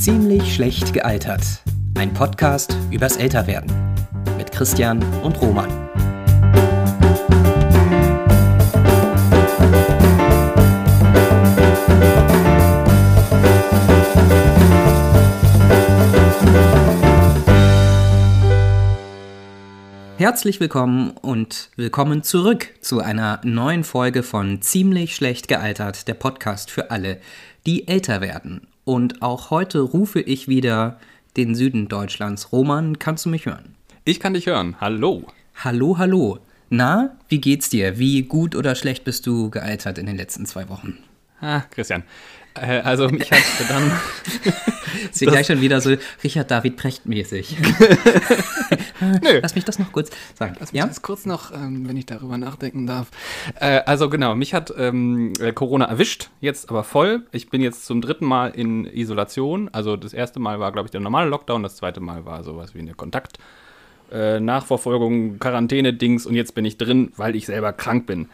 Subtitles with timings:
[0.00, 1.42] Ziemlich schlecht gealtert.
[1.94, 3.70] Ein Podcast übers Älterwerden.
[4.38, 5.68] Mit Christian und Roman.
[20.16, 26.70] Herzlich willkommen und willkommen zurück zu einer neuen Folge von Ziemlich schlecht gealtert, der Podcast
[26.70, 27.20] für alle,
[27.66, 28.69] die älter werden.
[28.84, 30.98] Und auch heute rufe ich wieder
[31.36, 32.52] den Süden Deutschlands.
[32.52, 33.74] Roman, kannst du mich hören?
[34.04, 34.76] Ich kann dich hören.
[34.80, 35.24] Hallo.
[35.56, 36.38] Hallo, hallo.
[36.70, 37.98] Na, wie geht's dir?
[37.98, 40.98] Wie gut oder schlecht bist du gealtert in den letzten zwei Wochen?
[41.40, 42.02] Ah, Christian,
[42.54, 43.92] äh, also mich hat dann.
[45.12, 47.56] Sie gleich schon wieder so Richard David Precht mäßig.
[49.00, 49.40] Nö.
[49.42, 50.56] Lass mich das noch kurz sagen.
[50.58, 50.86] Lass mich ja?
[50.86, 53.08] das kurz noch, ähm, wenn ich darüber nachdenken darf.
[53.58, 57.26] Äh, also genau, mich hat ähm, äh, Corona erwischt, jetzt aber voll.
[57.32, 59.68] Ich bin jetzt zum dritten Mal in Isolation.
[59.72, 62.74] Also das erste Mal war, glaube ich, der normale Lockdown, das zweite Mal war sowas
[62.74, 63.38] wie eine Kontakt.
[64.12, 68.28] Äh, Nachverfolgung, Quarantäne-Dings und jetzt bin ich drin, weil ich selber krank bin.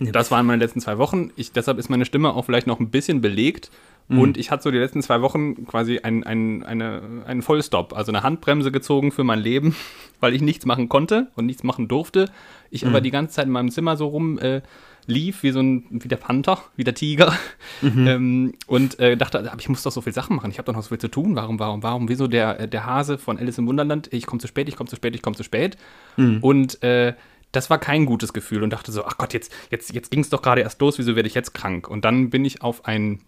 [0.00, 1.30] Das waren meine letzten zwei Wochen.
[1.36, 3.70] Ich, deshalb ist meine Stimme auch vielleicht noch ein bisschen belegt.
[4.08, 4.18] Mhm.
[4.18, 8.12] Und ich hatte so die letzten zwei Wochen quasi einen, einen, eine, einen Vollstop, also
[8.12, 9.74] eine Handbremse gezogen für mein Leben,
[10.20, 12.30] weil ich nichts machen konnte und nichts machen durfte.
[12.70, 12.90] Ich mhm.
[12.90, 14.60] aber die ganze Zeit in meinem Zimmer so rum äh,
[15.06, 17.32] lief, wie so ein, wie der Panther, wie der Tiger.
[17.82, 18.04] Mhm.
[18.14, 20.50] Ähm, und äh, dachte, aber ich muss doch so viele Sachen machen.
[20.50, 21.36] Ich habe doch noch so viel zu tun.
[21.36, 22.08] Warum, warum, warum?
[22.08, 24.12] Wieso der, der Hase von Alice im Wunderland?
[24.12, 25.78] Ich komme zu spät, ich komme zu spät, ich komme zu spät.
[26.16, 26.38] Mhm.
[26.42, 27.14] Und äh,
[27.56, 30.30] das war kein gutes Gefühl und dachte so, ach Gott, jetzt, jetzt, jetzt ging es
[30.30, 31.88] doch gerade erst los, wieso werde ich jetzt krank?
[31.88, 33.20] Und dann bin ich auf einen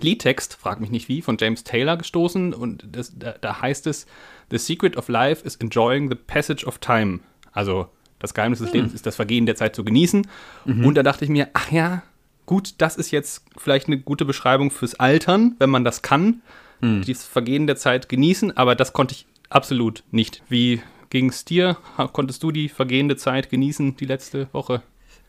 [0.00, 4.06] Liedtext, frag mich nicht wie, von James Taylor gestoßen und das, da, da, heißt es,
[4.50, 7.20] The secret of life is enjoying the passage of time.
[7.52, 8.74] Also das Geheimnis des hm.
[8.74, 10.26] Lebens ist das Vergehen der Zeit zu genießen.
[10.64, 10.84] Mhm.
[10.84, 12.02] Und da dachte ich mir, ach ja,
[12.46, 16.42] gut, das ist jetzt vielleicht eine gute Beschreibung fürs Altern, wenn man das kann,
[16.80, 17.02] mhm.
[17.02, 20.42] dieses Vergehen der Zeit genießen, aber das konnte ich absolut nicht.
[20.48, 20.82] Wie
[21.14, 21.76] ging es dir?
[22.12, 24.82] Konntest du die vergehende Zeit genießen, die letzte Woche?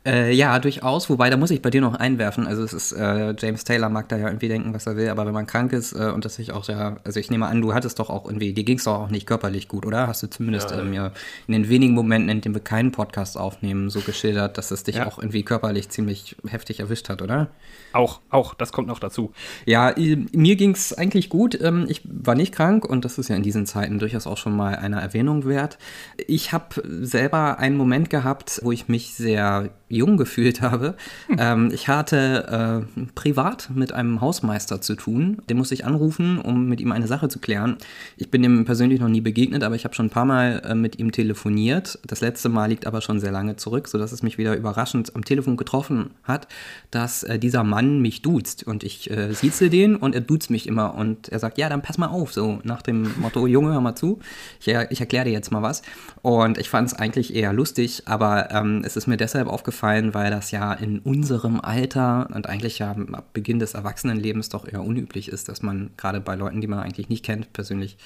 [0.06, 1.10] Äh, ja, durchaus.
[1.10, 2.46] Wobei, da muss ich bei dir noch einwerfen.
[2.46, 5.26] Also es ist, äh, James Taylor mag da ja irgendwie denken, was er will, aber
[5.26, 7.74] wenn man krank ist äh, und das sich auch ja, also ich nehme an, du
[7.74, 10.08] hattest doch auch irgendwie, dir ging es doch auch nicht körperlich gut, oder?
[10.08, 11.12] Hast du zumindest ja, ähm, ja
[11.48, 15.02] in den wenigen Momenten, in denen wir keinen Podcast aufnehmen, so geschildert, dass es dich
[15.02, 17.48] auch irgendwie körperlich ziemlich heftig erwischt hat, oder?
[17.92, 19.32] Auch, auch, das kommt noch dazu.
[19.66, 21.60] Ja, mir ging es eigentlich gut.
[21.60, 24.56] Ähm, ich war nicht krank und das ist ja in diesen Zeiten durchaus auch schon
[24.56, 25.80] mal einer Erwähnung wert.
[26.28, 30.96] Ich habe selber einen Moment gehabt, wo ich mich sehr jung gefühlt habe.
[31.28, 31.38] Hm.
[31.40, 35.42] Ähm, ich hatte äh, privat mit einem Hausmeister zu tun.
[35.50, 37.78] Den musste ich anrufen, um mit ihm eine Sache zu klären.
[38.18, 40.76] Ich bin ihm persönlich noch nie begegnet, aber ich habe schon ein paar Mal äh,
[40.76, 42.00] mit ihm telefoniert.
[42.06, 45.24] Das letzte Mal liegt aber schon sehr lange zurück, sodass es mich wieder überraschend am
[45.24, 46.48] Telefon getroffen hat,
[46.92, 48.66] dass äh, dieser Mann mich duzt.
[48.66, 50.96] Und ich äh, sieze den und er duzt mich immer.
[50.96, 53.96] Und er sagt, ja, dann pass mal auf, so nach dem Motto, Junge, hör mal
[53.96, 54.20] zu.
[54.60, 55.82] Ich, ich erkläre dir jetzt mal was.
[56.22, 60.14] Und ich fand es eigentlich eher lustig, aber ähm, es ist mir deshalb aufgefallen, aufgefallen,
[60.14, 64.84] weil das ja in unserem Alter und eigentlich ja ab Beginn des Erwachsenenlebens doch eher
[64.84, 67.98] unüblich ist, dass man gerade bei Leuten, die man eigentlich nicht kennt, persönlich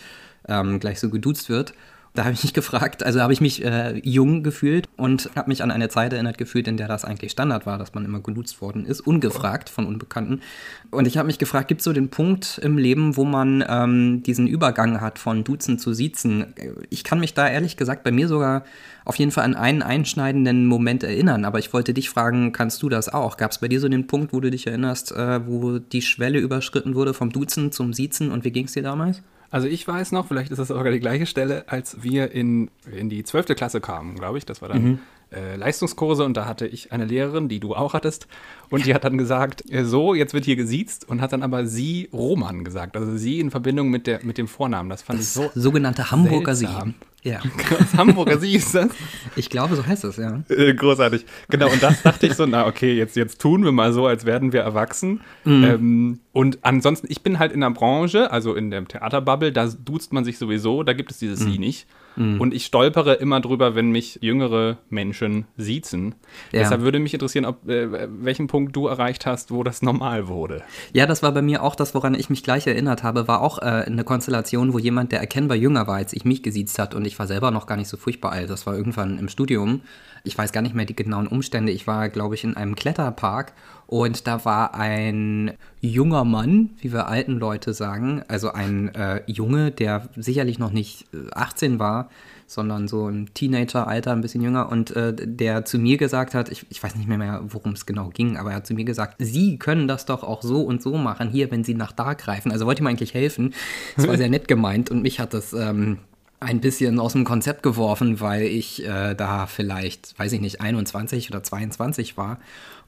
[0.47, 1.73] ähm, gleich so geduzt wird.
[2.15, 5.61] Da habe ich mich gefragt, also habe ich mich äh, jung gefühlt und habe mich
[5.61, 8.61] an eine Zeit erinnert gefühlt, in der das eigentlich Standard war, dass man immer geduzt
[8.61, 10.41] worden ist, ungefragt von Unbekannten.
[10.89, 14.23] Und ich habe mich gefragt, gibt es so den Punkt im Leben, wo man ähm,
[14.23, 16.55] diesen Übergang hat von Duzen zu Siezen?
[16.89, 18.63] Ich kann mich da ehrlich gesagt bei mir sogar
[19.05, 22.89] auf jeden Fall an einen einschneidenden Moment erinnern, aber ich wollte dich fragen, kannst du
[22.89, 23.37] das auch?
[23.37, 26.39] Gab es bei dir so den Punkt, wo du dich erinnerst, äh, wo die Schwelle
[26.39, 29.21] überschritten wurde vom Duzen zum Siezen und wie ging es dir damals?
[29.51, 33.09] Also ich weiß noch, vielleicht ist das sogar die gleiche Stelle, als wir in, in
[33.09, 33.47] die 12.
[33.55, 34.45] Klasse kamen, glaube ich.
[34.45, 34.99] Das war dann mhm.
[35.31, 38.27] äh, Leistungskurse und da hatte ich eine Lehrerin, die du auch hattest.
[38.69, 41.65] Und die hat dann gesagt, äh, so, jetzt wird hier gesiezt und hat dann aber
[41.65, 42.95] sie Roman gesagt.
[42.95, 44.89] Also sie in Verbindung mit, der, mit dem Vornamen.
[44.89, 46.93] Das fand das ich so sogenannte Hamburger seltsam.
[46.99, 47.09] Sie.
[47.23, 47.41] Ja.
[47.69, 48.89] Das Hamburger Sie ist das?
[49.35, 50.41] Ich glaube, so heißt das, ja.
[50.49, 51.25] Äh, großartig.
[51.49, 54.25] Genau, und das dachte ich so, na okay, jetzt, jetzt tun wir mal so, als
[54.25, 55.21] werden wir erwachsen.
[55.43, 55.63] Mhm.
[55.63, 60.13] Ähm, und ansonsten, ich bin halt in der Branche, also in der Theaterbubble, da duzt
[60.13, 61.51] man sich sowieso, da gibt es dieses mhm.
[61.51, 61.87] Sie nicht.
[62.15, 62.39] Mhm.
[62.39, 66.15] Und ich stolpere immer drüber, wenn mich jüngere Menschen siezen.
[66.53, 66.59] Ja.
[66.61, 70.63] Deshalb würde mich interessieren, ob, äh, welchen Punkt du erreicht hast, wo das normal wurde.
[70.93, 73.59] Ja, das war bei mir auch das, woran ich mich gleich erinnert habe, war auch
[73.59, 77.03] äh, eine Konstellation, wo jemand, der erkennbar jünger war, als ich mich gesiezt hat und
[77.03, 78.49] ich war selber noch gar nicht so furchtbar alt.
[78.49, 79.81] Das war irgendwann im Studium.
[80.23, 81.73] Ich weiß gar nicht mehr die genauen Umstände.
[81.73, 83.53] Ich war, glaube ich, in einem Kletterpark
[83.89, 89.71] Und da war ein junger Mann, wie wir alten Leute sagen, also ein äh, Junge,
[89.71, 92.09] der sicherlich noch nicht 18 äh, war,
[92.45, 96.67] sondern so ein Teenager-Alter, ein bisschen jünger, und äh, der zu mir gesagt hat, ich,
[96.69, 99.15] ich weiß nicht mehr, mehr worum es genau ging, aber er hat zu mir gesagt,
[99.17, 102.51] Sie können das doch auch so und so machen, hier, wenn Sie nach da greifen.
[102.51, 103.55] Also wollte ihm eigentlich helfen.
[103.95, 105.97] Das war sehr nett gemeint und mich hat das ähm,
[106.39, 111.29] ein bisschen aus dem Konzept geworfen, weil ich äh, da vielleicht, weiß ich nicht, 21
[111.31, 112.37] oder 22 war.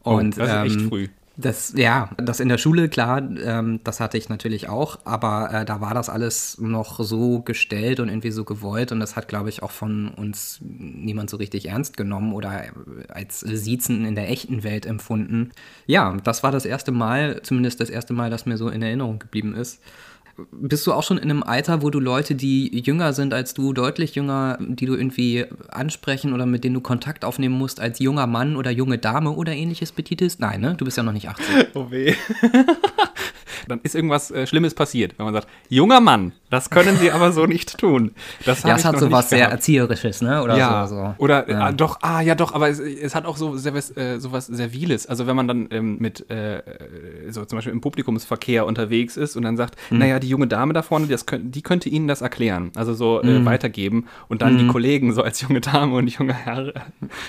[0.04, 1.08] Und, oh, das ist ähm, echt früh.
[1.38, 5.66] Das, ja, das in der Schule, klar, ähm, das hatte ich natürlich auch, aber äh,
[5.66, 9.48] da war das alles noch so gestellt und irgendwie so gewollt und das hat, glaube
[9.48, 12.66] ich, auch von uns niemand so richtig ernst genommen oder
[13.08, 15.52] als Siezen in der echten Welt empfunden.
[15.88, 19.18] Ja, das war das erste Mal, zumindest das erste Mal, das mir so in Erinnerung
[19.18, 19.82] geblieben ist
[20.52, 23.74] bist du auch schon in einem Alter, wo du Leute, die jünger sind als du,
[23.74, 28.28] deutlich jünger, die du irgendwie ansprechen oder mit denen du Kontakt aufnehmen musst, als junger
[28.28, 30.40] Mann oder junge Dame oder ähnliches betitelst?
[30.40, 30.76] Nein, ne?
[30.76, 31.46] Du bist ja noch nicht 18.
[31.74, 32.14] Oh weh.
[33.68, 37.32] Dann ist irgendwas äh, Schlimmes passiert, wenn man sagt, junger Mann, das können Sie aber
[37.32, 38.12] so nicht tun.
[38.46, 40.44] Das ja, es hat so was sehr Erzieherisches, ne?
[40.44, 41.16] Oder ja, so, so.
[41.18, 41.70] Oder ja.
[41.70, 44.48] Äh, doch, ah ja doch, aber es, es hat auch so sehr, äh, so was
[44.48, 45.08] Serviles.
[45.08, 46.62] Also wenn man dann ähm, mit äh,
[47.30, 50.00] so zum Beispiel im Publikumsverkehr unterwegs ist und dann sagt, mhm.
[50.00, 53.40] naja, die junge Dame da vorne, das die könnte Ihnen das erklären, also so äh,
[53.40, 53.46] mhm.
[53.46, 54.58] weitergeben und dann mhm.
[54.60, 56.74] die Kollegen so als junge Dame und junge Herr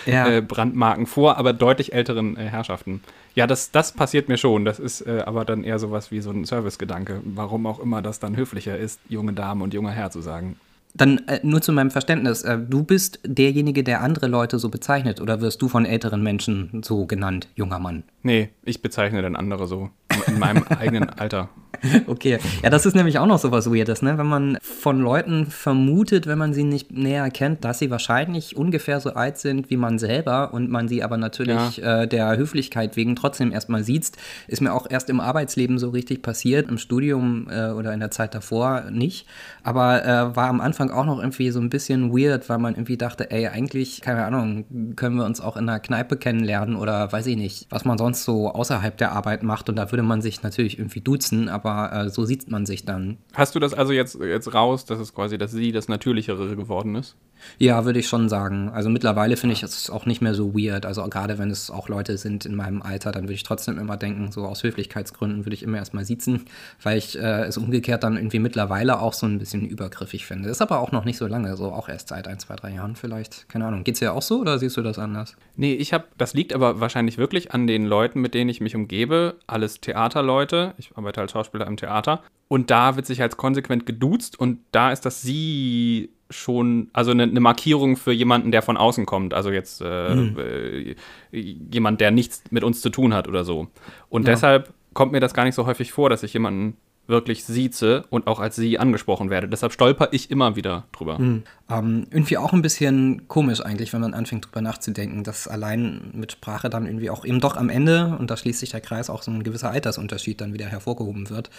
[0.04, 0.26] ja.
[0.26, 3.02] Äh, Brandmarken vor, aber deutlich älteren äh, Herrschaften.
[3.34, 4.66] Ja, das, das passiert mir schon.
[4.66, 8.36] Das ist aber dann eher sowas wie so ein Servicegedanke, warum auch immer das dann
[8.36, 10.56] höflicher ist, junge Dame und junger Herr zu sagen.
[10.94, 15.20] Dann äh, nur zu meinem Verständnis, äh, du bist derjenige, der andere Leute so bezeichnet
[15.20, 18.04] oder wirst du von älteren Menschen so genannt, junger Mann?
[18.22, 19.90] Nee, ich bezeichne dann andere so
[20.26, 21.48] in meinem eigenen Alter.
[22.06, 24.18] Okay, ja, das ist nämlich auch noch so was Weirdes, ne?
[24.18, 29.00] Wenn man von Leuten vermutet, wenn man sie nicht näher kennt, dass sie wahrscheinlich ungefähr
[29.00, 32.02] so alt sind wie man selber und man sie aber natürlich ja.
[32.02, 34.12] äh, der Höflichkeit wegen trotzdem erstmal sieht,
[34.46, 38.10] ist mir auch erst im Arbeitsleben so richtig passiert, im Studium äh, oder in der
[38.10, 39.26] Zeit davor nicht.
[39.62, 42.96] Aber äh, war am Anfang auch noch irgendwie so ein bisschen weird, weil man irgendwie
[42.96, 47.26] dachte, ey, eigentlich, keine Ahnung, können wir uns auch in einer Kneipe kennenlernen oder weiß
[47.26, 50.42] ich nicht, was man sonst so außerhalb der Arbeit macht und da würde man sich
[50.42, 53.18] natürlich irgendwie duzen, aber aber äh, so sieht man sich dann.
[53.34, 56.94] Hast du das also jetzt, jetzt raus, dass es quasi, dass sie das Natürlichere geworden
[56.94, 57.16] ist?
[57.58, 58.70] Ja, würde ich schon sagen.
[58.70, 60.86] Also mittlerweile finde ich es auch nicht mehr so weird.
[60.86, 63.96] Also gerade wenn es auch Leute sind in meinem Alter, dann würde ich trotzdem immer
[63.96, 66.44] denken, so aus Höflichkeitsgründen würde ich immer erstmal sitzen,
[66.82, 70.48] weil ich äh, es umgekehrt dann irgendwie mittlerweile auch so ein bisschen übergriffig finde.
[70.48, 72.96] Ist aber auch noch nicht so lange, so auch erst seit ein, zwei, drei Jahren
[72.96, 73.48] vielleicht.
[73.48, 73.84] Keine Ahnung.
[73.84, 75.36] Geht es dir auch so oder siehst du das anders?
[75.56, 78.76] Nee, ich habe, das liegt aber wahrscheinlich wirklich an den Leuten, mit denen ich mich
[78.76, 79.36] umgebe.
[79.46, 80.74] Alles Theaterleute.
[80.78, 82.22] Ich arbeite als Schauspieler im Theater.
[82.48, 87.24] Und da wird sich als konsequent geduzt und da ist das Sie schon, also eine,
[87.24, 89.34] eine, Markierung für jemanden, der von außen kommt.
[89.34, 90.38] Also jetzt äh, mhm.
[90.38, 90.96] äh,
[91.30, 93.68] jemand, der nichts mit uns zu tun hat oder so.
[94.08, 94.32] Und ja.
[94.32, 96.76] deshalb kommt mir das gar nicht so häufig vor, dass ich jemanden
[97.06, 99.48] wirklich sieze und auch als sie angesprochen werde.
[99.48, 101.18] Deshalb stolper ich immer wieder drüber.
[101.18, 101.42] Mhm.
[101.68, 106.32] Ähm, irgendwie auch ein bisschen komisch eigentlich, wenn man anfängt drüber nachzudenken, dass allein mit
[106.32, 109.22] Sprache dann irgendwie auch eben doch am Ende, und da schließt sich der Kreis, auch
[109.22, 111.50] so ein gewisser Altersunterschied dann wieder hervorgehoben wird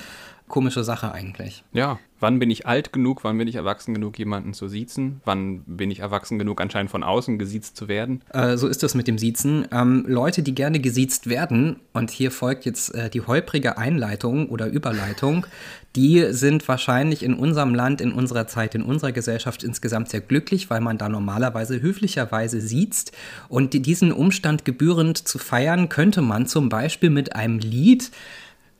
[0.47, 1.63] komische Sache eigentlich.
[1.73, 5.21] Ja, wann bin ich alt genug, wann bin ich erwachsen genug, jemanden zu siezen?
[5.25, 8.21] Wann bin ich erwachsen genug, anscheinend von außen gesiezt zu werden?
[8.31, 9.67] Äh, so ist das mit dem Siezen.
[9.71, 14.67] Ähm, Leute, die gerne gesiezt werden, und hier folgt jetzt äh, die holprige Einleitung oder
[14.67, 15.45] Überleitung,
[15.95, 20.69] die sind wahrscheinlich in unserem Land, in unserer Zeit, in unserer Gesellschaft insgesamt sehr glücklich,
[20.69, 23.11] weil man da normalerweise höflicherweise siezt.
[23.49, 28.11] Und diesen Umstand gebührend zu feiern, könnte man zum Beispiel mit einem Lied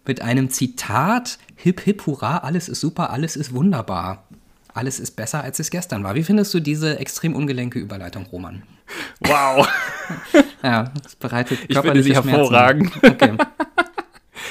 [0.06, 4.24] mit einem Zitat: Hip, hip, hurra, alles ist super, alles ist wunderbar.
[4.74, 6.16] Alles ist besser, als es gestern war.
[6.16, 8.64] Wie findest du diese extrem ungelenke Überleitung, Roman?
[9.20, 9.68] Wow.
[10.64, 12.92] ja, das bereitet Ich finde sie hervorragend.
[13.04, 13.38] Okay.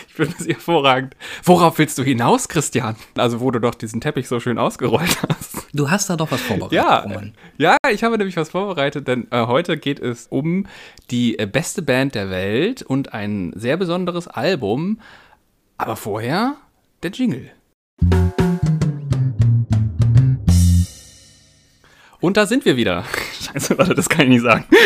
[0.09, 1.17] Ich finde sie hervorragend.
[1.43, 2.97] Worauf willst du hinaus, Christian?
[3.17, 5.67] Also, wo du doch diesen Teppich so schön ausgerollt hast.
[5.73, 7.33] Du hast da doch was vorbereitet, ja, Roman.
[7.57, 10.67] Ja, ich habe nämlich was vorbereitet, denn äh, heute geht es um
[11.11, 14.99] die äh, beste Band der Welt und ein sehr besonderes Album,
[15.83, 16.55] aber vorher
[17.03, 17.51] der Jingle.
[22.21, 23.05] Und da sind wir wieder.
[23.53, 24.65] Scheiße, warte, das kann ich nicht sagen.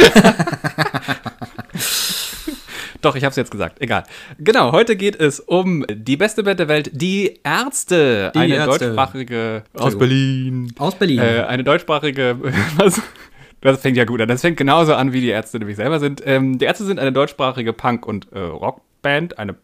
[3.02, 3.82] Doch, ich habe es jetzt gesagt.
[3.82, 4.04] Egal.
[4.38, 8.32] Genau, heute geht es um die beste Band der Welt, die Ärzte.
[8.34, 8.86] Die eine Ärzte.
[8.86, 10.72] deutschsprachige aus Berlin.
[10.78, 11.18] Aus Berlin.
[11.18, 12.38] Äh, eine deutschsprachige.
[12.78, 13.02] Was?
[13.60, 14.28] Das fängt ja gut an.
[14.28, 16.22] Das fängt genauso an, wie die Ärzte nämlich selber sind.
[16.24, 19.56] Ähm, die Ärzte sind eine deutschsprachige Punk- und äh, Rockband, eine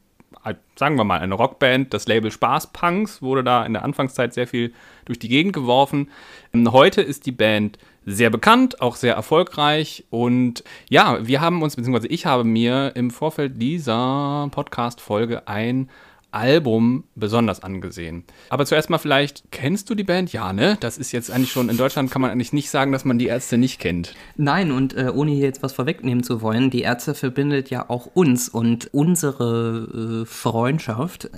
[0.76, 1.94] sagen wir mal, eine Rockband.
[1.94, 4.72] Das Label Spaßpunks wurde da in der Anfangszeit sehr viel
[5.04, 6.10] durch die Gegend geworfen.
[6.52, 10.04] Ähm, heute ist die Band sehr bekannt, auch sehr erfolgreich.
[10.10, 15.88] Und ja, wir haben uns, beziehungsweise ich habe mir im Vorfeld dieser Podcast-Folge ein
[16.32, 18.24] Album besonders angesehen.
[18.48, 20.32] Aber zuerst mal vielleicht, kennst du die Band?
[20.32, 20.76] Ja, ne?
[20.80, 23.26] Das ist jetzt eigentlich schon, in Deutschland kann man eigentlich nicht sagen, dass man die
[23.26, 24.14] Ärzte nicht kennt.
[24.36, 28.06] Nein, und äh, ohne hier jetzt was vorwegnehmen zu wollen, die Ärzte verbindet ja auch
[28.06, 31.30] uns und unsere äh, Freundschaft.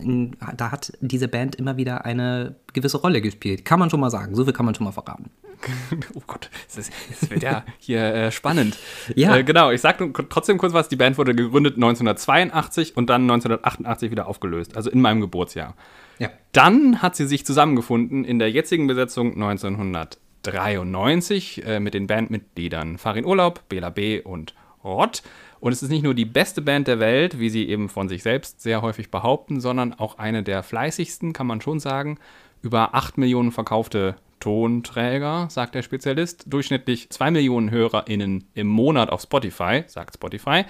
[0.57, 3.65] Da hat diese Band immer wieder eine gewisse Rolle gespielt.
[3.65, 4.35] Kann man schon mal sagen.
[4.35, 5.31] So viel kann man schon mal verraten.
[6.15, 6.91] oh Gott, es
[7.31, 8.77] wird ja hier äh, spannend.
[9.15, 9.37] Ja.
[9.37, 10.89] Äh, genau, ich sage trotzdem kurz was.
[10.89, 15.75] Die Band wurde gegründet 1982 und dann 1988 wieder aufgelöst, also in meinem Geburtsjahr.
[16.19, 16.29] Ja.
[16.53, 23.25] Dann hat sie sich zusammengefunden in der jetzigen Besetzung 1993 äh, mit den Bandmitgliedern Farin
[23.25, 24.21] Urlaub, Bela B.
[24.21, 24.55] und
[24.85, 25.25] Rott.
[25.61, 28.23] Und es ist nicht nur die beste Band der Welt, wie sie eben von sich
[28.23, 32.19] selbst sehr häufig behaupten, sondern auch eine der fleißigsten, kann man schon sagen.
[32.65, 36.45] Über 8 Millionen verkaufte Tonträger, sagt der Spezialist.
[36.47, 40.65] Durchschnittlich 2 Millionen HörerInnen im Monat auf Spotify, sagt Spotify.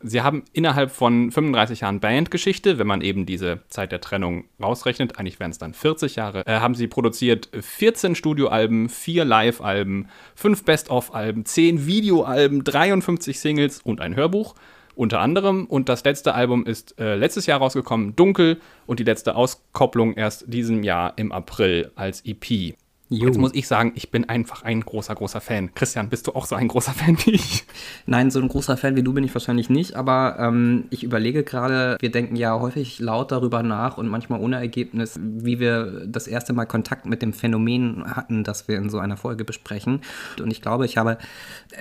[0.00, 5.18] Sie haben innerhalb von 35 Jahren Bandgeschichte, wenn man eben diese Zeit der Trennung rausrechnet,
[5.18, 10.64] eigentlich wären es dann 40 Jahre, äh, haben sie produziert 14 Studioalben, 4 Live-Alben, 5
[10.64, 14.54] Best-of-Alben, 10 Videoalben, 53 Singles und ein Hörbuch
[15.00, 15.64] unter anderem.
[15.64, 20.52] Und das letzte Album ist äh, letztes Jahr rausgekommen, Dunkel, und die letzte Auskopplung erst
[20.52, 22.74] diesem Jahr im April als EP.
[23.12, 23.26] Jo.
[23.26, 25.74] Jetzt muss ich sagen, ich bin einfach ein großer, großer Fan.
[25.74, 27.64] Christian, bist du auch so ein großer Fan wie ich?
[28.06, 31.42] Nein, so ein großer Fan wie du bin ich wahrscheinlich nicht, aber ähm, ich überlege
[31.42, 36.28] gerade, wir denken ja häufig laut darüber nach und manchmal ohne Ergebnis, wie wir das
[36.28, 40.02] erste Mal Kontakt mit dem Phänomen hatten, das wir in so einer Folge besprechen.
[40.40, 41.18] Und ich glaube, ich habe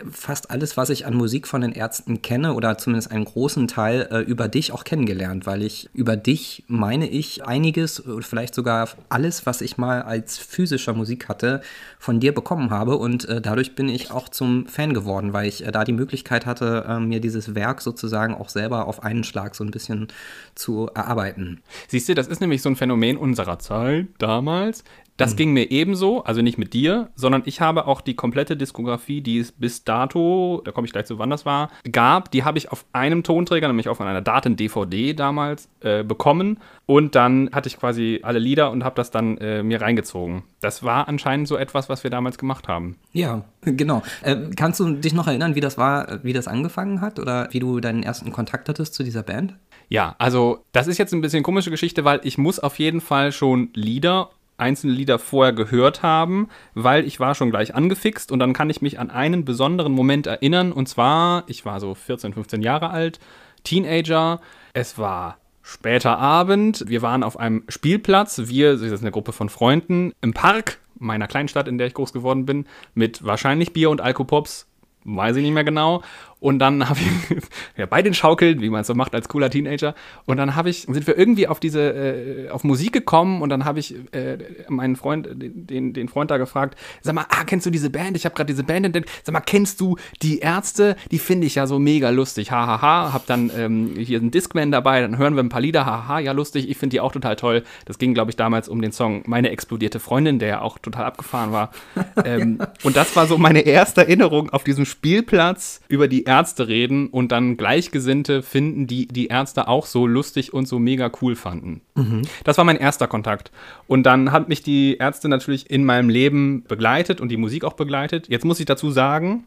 [0.10, 4.08] fast alles, was ich an Musik von den Ärzten kenne, oder zumindest einen großen Teil,
[4.10, 9.46] äh, über dich auch kennengelernt, weil ich über dich meine ich einiges, vielleicht sogar alles,
[9.46, 11.62] was ich mal als physischer Musik Musik hatte,
[11.98, 12.98] von dir bekommen habe.
[12.98, 16.46] Und äh, dadurch bin ich auch zum Fan geworden, weil ich äh, da die Möglichkeit
[16.46, 20.08] hatte, äh, mir dieses Werk sozusagen auch selber auf einen Schlag so ein bisschen
[20.56, 21.62] zu erarbeiten.
[21.88, 24.84] Siehst du, das ist nämlich so ein Phänomen unserer Zeit damals.
[25.20, 25.36] Das mhm.
[25.36, 29.38] ging mir ebenso, also nicht mit dir, sondern ich habe auch die komplette Diskografie, die
[29.40, 32.72] es bis dato, da komme ich gleich zu, wann das war, gab, die habe ich
[32.72, 36.60] auf einem Tonträger, nämlich auf einer Daten-DVD damals, äh, bekommen.
[36.86, 40.44] Und dann hatte ich quasi alle Lieder und habe das dann äh, mir reingezogen.
[40.62, 42.96] Das war anscheinend so etwas, was wir damals gemacht haben.
[43.12, 44.02] Ja, genau.
[44.24, 47.60] Äh, kannst du dich noch erinnern, wie das war, wie das angefangen hat oder wie
[47.60, 49.56] du deinen ersten Kontakt hattest zu dieser Band?
[49.90, 53.32] Ja, also das ist jetzt ein bisschen komische Geschichte, weil ich muss auf jeden Fall
[53.32, 54.30] schon Lieder
[54.60, 58.82] einzelne Lieder vorher gehört haben, weil ich war schon gleich angefixt und dann kann ich
[58.82, 63.20] mich an einen besonderen Moment erinnern und zwar, ich war so 14, 15 Jahre alt,
[63.64, 64.42] Teenager,
[64.74, 69.50] es war später Abend, wir waren auf einem Spielplatz, wir, das ist eine Gruppe von
[69.50, 74.02] Freunden, im Park meiner Kleinstadt, in der ich groß geworden bin, mit wahrscheinlich Bier und
[74.02, 74.68] Alkopops,
[75.06, 76.04] weiß ich nicht mehr genau.
[76.40, 77.38] Und dann habe ich
[77.78, 79.94] ja, bei den Schaukeln, wie man es so macht als cooler Teenager.
[80.26, 83.66] Und dann habe ich, sind wir irgendwie auf diese, äh, auf Musik gekommen und dann
[83.66, 84.38] habe ich äh,
[84.70, 88.16] meinen Freund, den, den Freund da gefragt, sag mal, ah, kennst du diese Band?
[88.16, 89.10] Ich habe gerade diese Band entdeckt.
[89.24, 90.96] Sag mal, kennst du die Ärzte?
[91.12, 92.52] Die finde ich ja so mega lustig.
[92.52, 92.82] Hahaha.
[92.82, 93.14] Ha, ha.
[93.14, 95.86] Hab dann ähm, hier einen Discman dabei, dann hören wir ein paar Lieder.
[95.86, 96.70] Haha, ha, ja lustig.
[96.70, 97.64] Ich finde die auch total toll.
[97.86, 101.06] Das ging, glaube ich, damals um den Song Meine explodierte Freundin, der ja auch total
[101.06, 101.72] abgefahren war.
[102.24, 107.08] ähm, und das war so meine erste Erinnerung auf diesem Spielplatz über die Ärzte reden
[107.08, 111.82] und dann Gleichgesinnte finden, die die Ärzte auch so lustig und so mega cool fanden.
[111.96, 112.22] Mhm.
[112.44, 113.52] Das war mein erster Kontakt.
[113.88, 117.74] Und dann hat mich die Ärzte natürlich in meinem Leben begleitet und die Musik auch
[117.74, 118.30] begleitet.
[118.30, 119.46] Jetzt muss ich dazu sagen,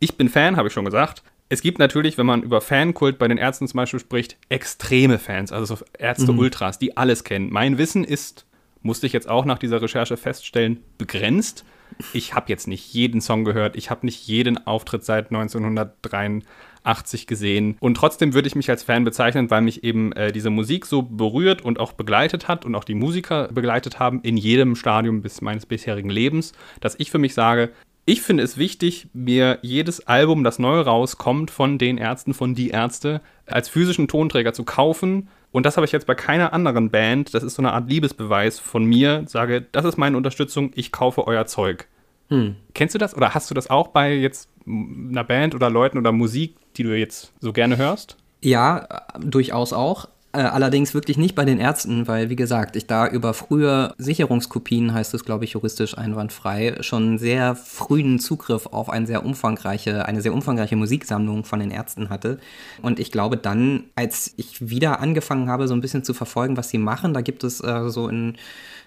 [0.00, 1.22] ich bin Fan, habe ich schon gesagt.
[1.48, 5.50] Es gibt natürlich, wenn man über Fankult bei den Ärzten zum Beispiel spricht, extreme Fans,
[5.50, 6.80] also so Ärzte-Ultras, mhm.
[6.80, 7.48] die alles kennen.
[7.50, 8.44] Mein Wissen ist,
[8.82, 11.64] musste ich jetzt auch nach dieser Recherche feststellen, begrenzt
[12.12, 17.76] ich habe jetzt nicht jeden Song gehört, ich habe nicht jeden Auftritt seit 1983 gesehen.
[17.80, 21.02] Und trotzdem würde ich mich als Fan bezeichnen, weil mich eben äh, diese Musik so
[21.02, 25.40] berührt und auch begleitet hat und auch die Musiker begleitet haben in jedem Stadium bis
[25.40, 27.70] meines bisherigen Lebens, dass ich für mich sage,
[28.04, 32.70] ich finde es wichtig, mir jedes Album, das neu rauskommt, von den Ärzten, von die
[32.70, 37.34] Ärzte, als physischen Tonträger zu kaufen und das habe ich jetzt bei keiner anderen Band.
[37.34, 39.24] Das ist so eine Art Liebesbeweis von mir.
[39.26, 41.86] Sage, das ist meine Unterstützung, ich kaufe euer Zeug.
[42.28, 42.56] Hm.
[42.74, 46.12] Kennst du das oder hast du das auch bei jetzt einer Band oder Leuten oder
[46.12, 48.16] Musik, die du jetzt so gerne hörst?
[48.40, 50.08] Ja, durchaus auch.
[50.32, 54.92] Äh, allerdings wirklich nicht bei den Ärzten, weil, wie gesagt, ich da über frühe Sicherungskopien,
[54.92, 60.20] heißt es, glaube ich, juristisch einwandfrei, schon sehr frühen Zugriff auf eine sehr umfangreiche, eine
[60.20, 62.38] sehr umfangreiche Musiksammlung von den Ärzten hatte.
[62.82, 66.68] Und ich glaube dann, als ich wieder angefangen habe, so ein bisschen zu verfolgen, was
[66.68, 68.36] sie machen, da gibt es äh, so in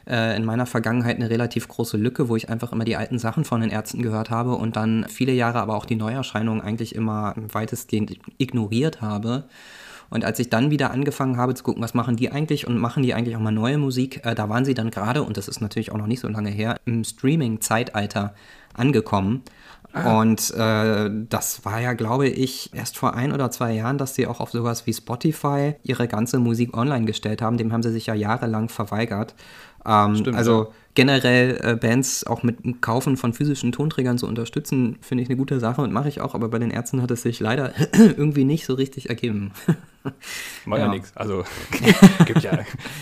[0.08, 3.46] äh, in meiner Vergangenheit eine relativ große Lücke, wo ich einfach immer die alten Sachen
[3.46, 7.34] von den Ärzten gehört habe und dann viele Jahre aber auch die Neuerscheinungen eigentlich immer
[7.36, 9.46] weitestgehend ignoriert habe.
[10.12, 13.02] Und als ich dann wieder angefangen habe zu gucken, was machen die eigentlich und machen
[13.02, 15.62] die eigentlich auch mal neue Musik, äh, da waren sie dann gerade, und das ist
[15.62, 18.36] natürlich auch noch nicht so lange her, im Streaming-Zeitalter
[18.74, 19.42] angekommen.
[19.94, 20.20] Ah.
[20.20, 24.28] Und äh, das war ja, glaube ich, erst vor ein oder zwei Jahren, dass sie
[24.28, 27.58] auch auf sowas wie Spotify ihre ganze Musik online gestellt haben.
[27.58, 29.34] Dem haben sie sich ja jahrelang verweigert.
[29.86, 30.70] Ähm, Stimmt, also ja.
[30.96, 35.38] generell äh, Bands auch mit dem Kaufen von physischen Tonträgern zu unterstützen, finde ich eine
[35.38, 38.44] gute Sache und mache ich auch, aber bei den Ärzten hat es sich leider irgendwie
[38.44, 39.52] nicht so richtig ergeben.
[40.66, 41.16] War ja, ja nichts.
[41.16, 41.44] Also
[42.26, 42.60] gibt ja,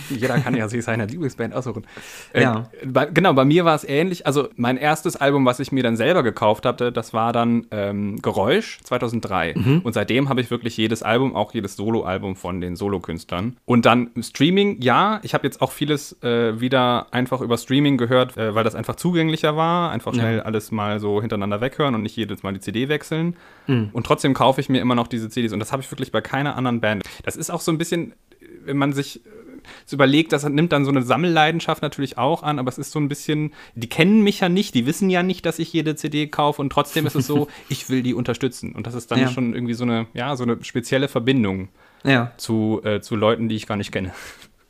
[0.10, 1.86] jeder kann ja sich seine Lieblingsband aussuchen.
[2.34, 2.70] Äh, ja.
[2.86, 4.26] Bei, genau, bei mir war es ähnlich.
[4.26, 8.22] Also mein erstes Album, was ich mir dann selber gekauft hatte, das war dann ähm,
[8.22, 9.54] Geräusch 2003.
[9.56, 9.80] Mhm.
[9.82, 13.58] Und seitdem habe ich wirklich jedes Album, auch jedes Soloalbum von den Solokünstlern.
[13.66, 18.38] Und dann Streaming, ja, ich habe jetzt auch vieles äh, wieder einfach über Streaming gehört,
[18.38, 19.92] äh, weil das einfach zugänglicher war.
[19.92, 20.44] Einfach schnell ja.
[20.44, 23.36] alles mal so hintereinander weghören und nicht jedes Mal die CD wechseln.
[23.68, 23.90] Mhm.
[23.94, 25.54] Und trotzdem kaufe ich mir immer noch diese CDs.
[25.54, 27.04] Und das habe ich wirklich bei keiner anderen Band.
[27.24, 28.14] Das ist auch so ein bisschen,
[28.66, 29.22] wenn man sich
[29.86, 33.00] so überlegt, das nimmt dann so eine Sammelleidenschaft natürlich auch an, aber es ist so
[33.00, 36.28] ein bisschen, die kennen mich ja nicht, die wissen ja nicht, dass ich jede CD
[36.28, 38.74] kaufe und trotzdem ist es so, ich will die unterstützen.
[38.74, 39.30] Und das ist dann ja.
[39.30, 41.70] schon irgendwie so eine, ja, so eine spezielle Verbindung
[42.04, 42.32] ja.
[42.38, 44.14] zu, äh, zu Leuten, die ich gar nicht kenne.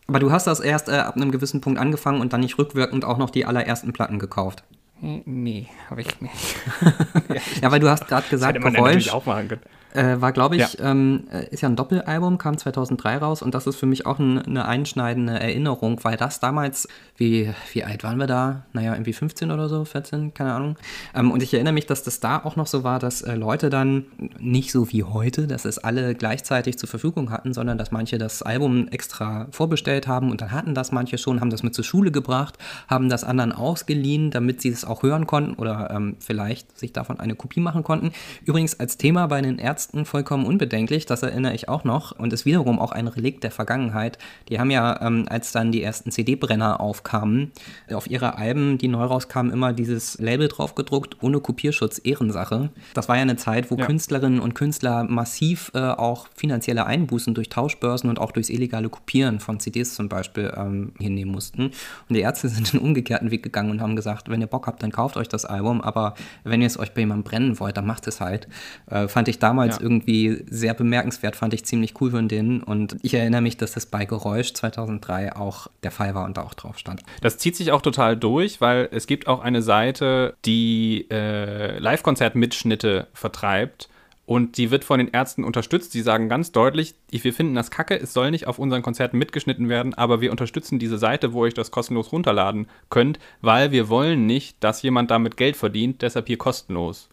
[0.10, 3.06] Aber du hast das erst äh, ab einem gewissen Punkt angefangen und dann nicht rückwirkend
[3.06, 4.64] auch noch die allerersten Platten gekauft.
[5.02, 6.56] Nee, habe ich nicht.
[7.62, 9.10] ja, weil du hast gerade gesagt, Geräusch.
[9.12, 9.62] Auch machen können.
[9.94, 10.92] Äh, war, glaube ich, ja.
[10.92, 14.20] Ähm, äh, ist ja ein Doppelalbum, kam 2003 raus und das ist für mich auch
[14.20, 18.66] ein, eine einschneidende Erinnerung, weil das damals, wie, wie alt waren wir da?
[18.74, 20.78] Naja, irgendwie 15 oder so, 14, keine Ahnung.
[21.16, 23.72] Ähm, und ich erinnere mich, dass das da auch noch so war, dass äh, Leute
[23.72, 24.06] dann
[24.38, 28.44] nicht so wie heute, dass es alle gleichzeitig zur Verfügung hatten, sondern dass manche das
[28.44, 32.12] Album extra vorbestellt haben und dann hatten das manche schon, haben das mit zur Schule
[32.12, 36.94] gebracht, haben das anderen ausgeliehen, damit sie es auch hören konnten oder ähm, vielleicht sich
[36.94, 38.12] davon eine Kopie machen konnten.
[38.46, 42.34] Übrigens als Thema bei den Ärzten Ärzten vollkommen unbedenklich, das erinnere ich auch noch und
[42.34, 44.18] ist wiederum auch ein Relikt der Vergangenheit.
[44.50, 47.54] Die haben ja, ähm, als dann die ersten CD-Brenner aufkamen,
[47.90, 52.72] auf ihre Alben, die neu rauskamen, immer dieses Label drauf gedruckt, ohne Kopierschutz, Ehrensache.
[52.94, 53.86] Das war ja eine Zeit, wo ja.
[53.86, 59.40] Künstlerinnen und Künstler massiv äh, auch finanzielle Einbußen durch Tauschbörsen und auch durchs illegale Kopieren
[59.40, 61.72] von CDs zum Beispiel ähm, hinnehmen mussten.
[62.10, 64.84] Und die Ärzte sind den umgekehrten Weg gegangen und haben gesagt, wenn ihr Bock habt,
[64.84, 67.88] dann kauft euch das Album, aber wenn ihr es euch bei jemandem brennen wollt, dann
[67.88, 68.50] macht es halt.
[68.88, 69.82] Äh, fand ich damals ja.
[69.82, 72.62] irgendwie sehr bemerkenswert, fand ich ziemlich cool von denen.
[72.64, 76.44] Und ich erinnere mich, dass das bei Geräusch 2003 auch der Fall war und da
[76.44, 77.02] auch drauf stand.
[77.22, 83.08] Das zieht sich auch total durch, weil es gibt auch eine Seite, die äh, Live-Konzert-Mitschnitte
[83.14, 83.90] vertreibt.
[84.30, 85.92] Und die wird von den Ärzten unterstützt.
[85.92, 89.70] Sie sagen ganz deutlich, wir finden das kacke, es soll nicht auf unseren Konzerten mitgeschnitten
[89.70, 94.28] werden, aber wir unterstützen diese Seite, wo ihr das kostenlos runterladen könnt, weil wir wollen
[94.28, 97.10] nicht, dass jemand damit Geld verdient, deshalb hier kostenlos.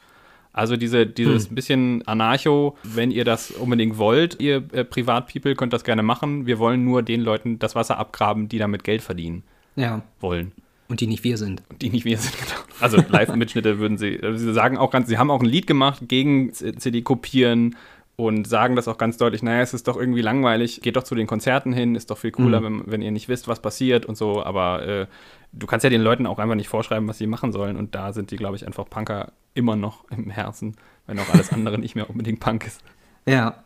[0.57, 1.55] Also diese, dieses hm.
[1.55, 6.47] bisschen Anarcho, wenn ihr das unbedingt wollt, ihr äh, Privatpeople könnt das gerne machen.
[6.47, 9.43] Wir wollen nur den Leuten das Wasser abgraben, die damit Geld verdienen
[9.77, 10.03] ja.
[10.19, 10.53] wollen.
[10.89, 11.63] Und die nicht wir sind.
[11.69, 12.59] Und die nicht wir sind, genau.
[12.81, 16.09] Also Live-Mitschnitte würden sie, also sie sagen auch ganz, sie haben auch ein Lied gemacht
[16.09, 17.77] gegen CD-Kopieren
[18.17, 21.15] und sagen das auch ganz deutlich, naja, es ist doch irgendwie langweilig, geht doch zu
[21.15, 22.65] den Konzerten hin, ist doch viel cooler, mhm.
[22.65, 25.07] wenn, wenn, ihr nicht wisst, was passiert und so, aber äh,
[25.53, 28.13] du kannst ja den Leuten auch einfach nicht vorschreiben, was sie machen sollen und da
[28.13, 30.77] sind die, glaube ich, einfach Punker immer noch im Herzen,
[31.07, 32.81] wenn auch alles andere nicht mehr unbedingt Punk ist.
[33.27, 33.63] Ja,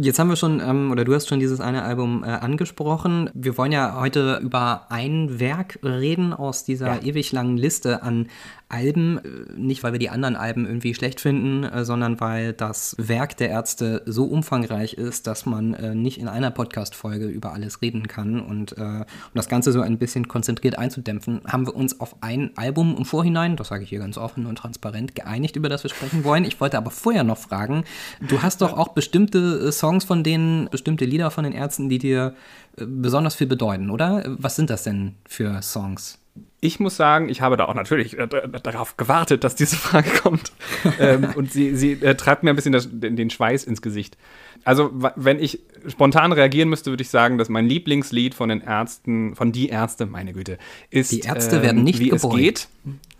[0.00, 3.30] Jetzt haben wir schon, ähm, oder du hast schon dieses eine Album äh, angesprochen.
[3.32, 7.02] Wir wollen ja heute über ein Werk reden aus dieser ja.
[7.02, 8.28] ewig langen Liste an
[8.74, 12.96] Alben, äh, nicht weil wir die anderen Alben irgendwie schlecht finden, äh, sondern weil das
[12.98, 17.82] Werk der Ärzte so umfangreich ist, dass man äh, nicht in einer Podcast-Folge über alles
[17.82, 18.40] reden kann.
[18.40, 22.96] Und um das Ganze so ein bisschen konzentriert einzudämpfen, haben wir uns auf ein Album
[22.96, 26.24] im Vorhinein, das sage ich hier ganz offen und transparent, geeinigt, über das wir sprechen
[26.24, 26.44] wollen.
[26.44, 27.84] Ich wollte aber vorher noch fragen,
[28.20, 32.34] du hast doch auch bestimmte Songs von denen, bestimmte Lieder von den Ärzten, die dir
[32.76, 34.24] besonders viel bedeuten, oder?
[34.38, 36.23] Was sind das denn für Songs?
[36.64, 38.26] Ich muss sagen, ich habe da auch natürlich äh,
[38.62, 40.50] darauf gewartet, dass diese Frage kommt.
[40.98, 44.16] ähm, und sie, sie äh, treibt mir ein bisschen das, den, Schweiß ins Gesicht.
[44.64, 49.34] Also, wenn ich spontan reagieren müsste, würde ich sagen, dass mein Lieblingslied von den Ärzten,
[49.36, 50.56] von Die Ärzte, meine Güte,
[50.88, 51.12] ist.
[51.12, 52.24] Die Ärzte ähm, werden nicht wie gebeugt.
[52.24, 52.68] es geht.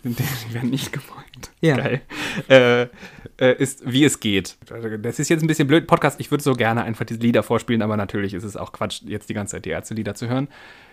[0.03, 1.51] die werden nicht gemeint.
[1.61, 1.77] Ja.
[1.77, 2.01] Geil.
[2.49, 2.87] Äh,
[3.37, 4.57] äh, ist, wie es geht.
[5.03, 6.19] Das ist jetzt ein bisschen blöd, Podcast.
[6.19, 9.29] Ich würde so gerne einfach diese Lieder vorspielen, aber natürlich ist es auch Quatsch, jetzt
[9.29, 10.47] die ganze Zeit die Ärzte-Lieder zu hören.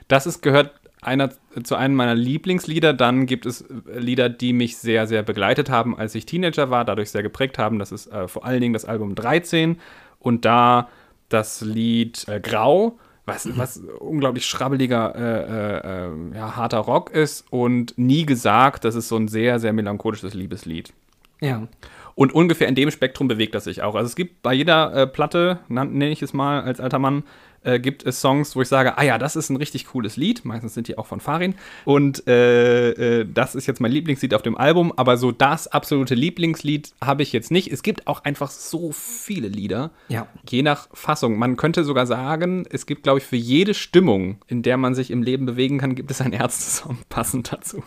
[0.08, 1.30] Das ist, gehört einer,
[1.62, 2.94] zu einem meiner Lieblingslieder.
[2.94, 6.84] Dann gibt es äh, Lieder, die mich sehr, sehr begleitet haben, als ich Teenager war,
[6.84, 7.78] dadurch sehr geprägt haben.
[7.78, 9.78] Das ist äh, vor allen Dingen das Album 13
[10.18, 10.88] und da
[11.28, 17.44] das Lied äh, Grau was, was unglaublich schrabbeliger, äh, äh, äh, ja, harter Rock ist
[17.50, 20.92] und nie gesagt, das ist so ein sehr, sehr melancholisches Liebeslied.
[21.40, 21.66] Ja.
[22.14, 23.94] Und ungefähr in dem Spektrum bewegt das sich auch.
[23.94, 27.24] Also es gibt bei jeder äh, Platte, nenne ich es mal als alter Mann,
[27.64, 30.44] äh, gibt es Songs, wo ich sage, ah ja, das ist ein richtig cooles Lied.
[30.44, 31.54] Meistens sind die auch von Farin.
[31.84, 34.92] Und äh, äh, das ist jetzt mein Lieblingslied auf dem Album.
[34.96, 37.72] Aber so das absolute Lieblingslied habe ich jetzt nicht.
[37.72, 39.90] Es gibt auch einfach so viele Lieder.
[40.08, 40.26] Ja.
[40.48, 41.38] Je nach Fassung.
[41.38, 45.10] Man könnte sogar sagen, es gibt, glaube ich, für jede Stimmung, in der man sich
[45.10, 47.82] im Leben bewegen kann, gibt es einen Ärzte-Song passend dazu.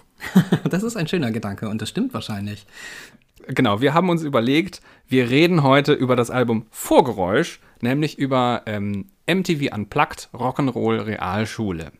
[0.70, 2.66] das ist ein schöner Gedanke und das stimmt wahrscheinlich.
[3.48, 9.08] Genau, wir haben uns überlegt, wir reden heute über das Album Vorgeräusch, nämlich über ähm,
[9.28, 11.92] MTV Unplugged Rock'n'Roll Realschule.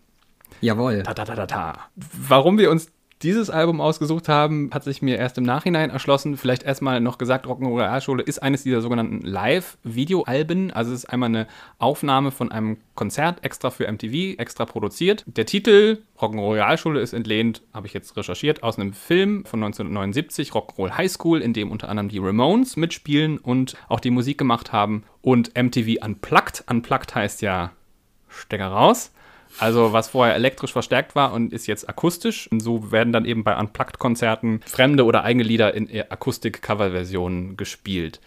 [0.62, 1.04] Jawohl.
[1.04, 1.80] Ta, ta, ta, ta, ta.
[1.96, 2.92] Warum wir uns
[3.26, 6.38] dieses Album ausgesucht haben, hat sich mir erst im Nachhinein erschlossen.
[6.38, 10.72] Vielleicht erstmal noch gesagt, Rock'n'Roll Realschule ist eines dieser sogenannten Live-Video-Alben.
[10.72, 11.48] Also es ist einmal eine
[11.80, 15.24] Aufnahme von einem Konzert extra für MTV, extra produziert.
[15.26, 20.52] Der Titel Rock'n'Roll Realschule ist entlehnt, habe ich jetzt recherchiert, aus einem Film von 1979,
[20.52, 24.72] Rock'n'Roll High School, in dem unter anderem die Ramones mitspielen und auch die Musik gemacht
[24.72, 25.04] haben.
[25.22, 26.64] Und MTV Unplugged.
[26.70, 27.72] Unplugged heißt ja
[28.30, 29.12] Stecker raus.
[29.60, 32.50] Also was vorher elektrisch verstärkt war und ist jetzt akustisch.
[32.52, 38.20] Und so werden dann eben bei Unplugged-Konzerten fremde oder eigene Lieder in Akustik-Cover-Versionen gespielt.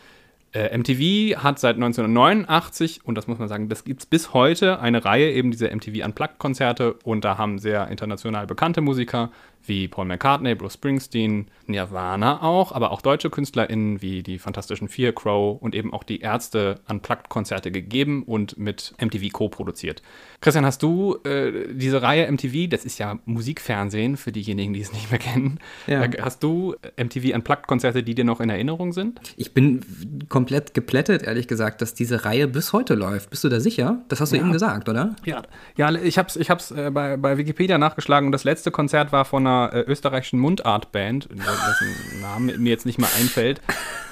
[0.52, 4.80] Äh, MTV hat seit 1989, und das muss man sagen, das gibt es bis heute,
[4.80, 6.94] eine Reihe eben dieser MTV Unplugged-Konzerte.
[7.04, 9.30] Und da haben sehr international bekannte Musiker
[9.68, 15.14] wie Paul McCartney, Bruce Springsteen, Nirvana auch, aber auch deutsche KünstlerInnen wie die Fantastischen Vier,
[15.14, 20.02] Crow und eben auch die Ärzte Unplugged-Konzerte gegeben und mit MTV co-produziert.
[20.40, 24.92] Christian, hast du äh, diese Reihe MTV, das ist ja Musikfernsehen für diejenigen, die es
[24.92, 26.02] nicht mehr kennen, Ja.
[26.02, 29.20] äh, hast du MTV Unplugged-Konzerte, die dir noch in Erinnerung sind?
[29.36, 29.80] Ich bin
[30.28, 33.30] komplett geplättet, ehrlich gesagt, dass diese Reihe bis heute läuft.
[33.30, 34.02] Bist du da sicher?
[34.08, 34.42] Das hast du Ja.
[34.42, 35.16] eben gesagt, oder?
[35.24, 35.42] Ja,
[35.76, 39.12] ja ich habe es ich hab's, äh, bei, bei Wikipedia nachgeschlagen und das letzte Konzert
[39.12, 43.60] war von einer äh, österreichischen Mundartband, dessen Name mir jetzt nicht mehr einfällt,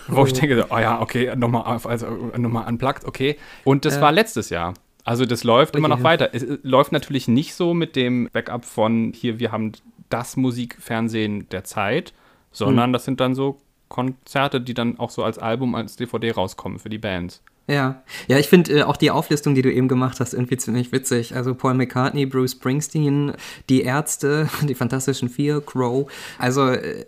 [0.08, 2.06] wo ich denke, so, oh ja, okay, nochmal also
[2.36, 3.36] nochmal unplugged, okay.
[3.64, 4.00] Und das Äh.
[4.00, 4.74] war letztes Jahr.
[5.04, 5.96] Also das läuft immer Okay.
[5.98, 6.30] noch weiter.
[6.32, 9.72] Es äh, läuft natürlich nicht so mit dem Backup von hier, wir haben
[10.08, 12.12] das Musikfernsehen der Zeit,
[12.52, 16.78] sondern das sind dann so Konzerte, die dann auch so als Album, als DVD rauskommen
[16.80, 17.42] für die Bands.
[17.68, 20.92] Ja, ja, ich finde äh, auch die Auflistung, die du eben gemacht hast, irgendwie ziemlich
[20.92, 21.34] witzig.
[21.34, 23.32] Also Paul McCartney, Bruce Springsteen,
[23.68, 26.08] die Ärzte, die Fantastischen Vier, Crow.
[26.38, 27.04] Also äh,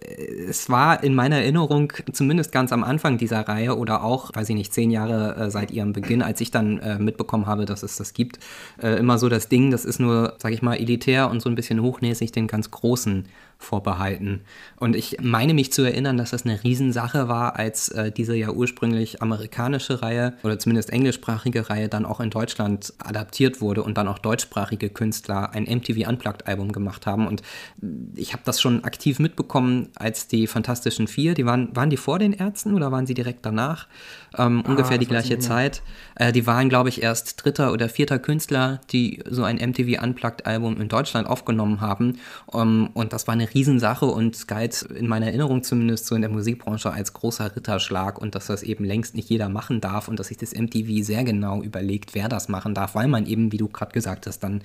[0.49, 4.57] es war in meiner Erinnerung, zumindest ganz am Anfang dieser Reihe oder auch, weiß ich
[4.57, 7.95] nicht, zehn Jahre äh, seit ihrem Beginn, als ich dann äh, mitbekommen habe, dass es
[7.95, 8.41] das gibt,
[8.83, 11.55] äh, immer so das Ding, das ist nur, sag ich mal, elitär und so ein
[11.55, 13.27] bisschen hochnäsig den ganz Großen
[13.59, 14.43] vorbehalten.
[14.77, 18.51] Und ich meine mich zu erinnern, dass das eine Riesensache war, als äh, diese ja
[18.51, 24.09] ursprünglich amerikanische Reihe oder zumindest englischsprachige Reihe dann auch in Deutschland adaptiert wurde und dann
[24.09, 27.27] auch deutschsprachige Künstler ein MTV Unplugged Album gemacht haben.
[27.27, 27.43] Und
[28.15, 32.19] ich habe das schon aktiv mitbekommen, als die Fantastischen Vier, die waren, waren die vor
[32.19, 33.89] den Ärzten oder waren sie direkt danach?
[34.37, 35.39] Ähm, ungefähr die gleiche.
[35.39, 35.83] Zeit.
[36.15, 40.47] Äh, die waren, glaube ich, erst dritter oder vierter Künstler, die so ein MTV Unplugged
[40.47, 42.19] Album in Deutschland aufgenommen haben.
[42.47, 46.31] Um, und das war eine Riesensache und galt in meiner Erinnerung zumindest so in der
[46.31, 50.29] Musikbranche als großer Ritterschlag und dass das eben längst nicht jeder machen darf und dass
[50.29, 53.69] sich das MTV sehr genau überlegt, wer das machen darf, weil man eben, wie du
[53.69, 54.63] gerade gesagt hast, dann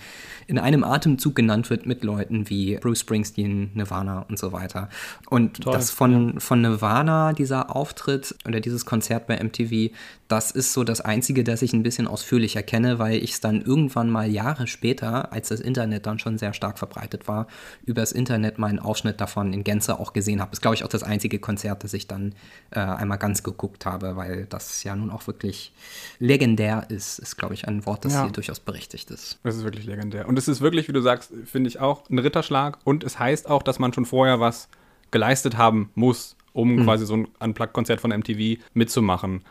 [0.48, 4.90] in einem Atemzug genannt wird mit Leuten wie Bruce Springsteen, Nirvana und so weiter.
[5.30, 9.92] Und Toll, das von, von Nirvana, dieser Auftritt oder dieses Konzert bei MTV,
[10.34, 13.62] das ist so das Einzige, das ich ein bisschen ausführlicher kenne, weil ich es dann
[13.62, 17.46] irgendwann mal Jahre später, als das Internet dann schon sehr stark verbreitet war,
[17.86, 20.52] übers Internet mal einen Ausschnitt davon in Gänze auch gesehen habe.
[20.52, 22.34] Ist, glaube ich, auch das einzige Konzert, das ich dann
[22.72, 25.72] äh, einmal ganz geguckt habe, weil das ja nun auch wirklich
[26.18, 28.24] legendär ist, ist, glaube ich, ein Wort, das Ja.
[28.24, 29.38] hier durchaus berechtigt ist.
[29.44, 30.28] Das ist wirklich legendär.
[30.28, 32.80] Und es ist wirklich, wie du sagst, finde ich auch ein Ritterschlag.
[32.86, 34.68] Und es heißt auch, dass man schon vorher was
[35.12, 39.44] geleistet haben muss, um quasi so ein Unplugged-Konzert von MTV mitzumachen.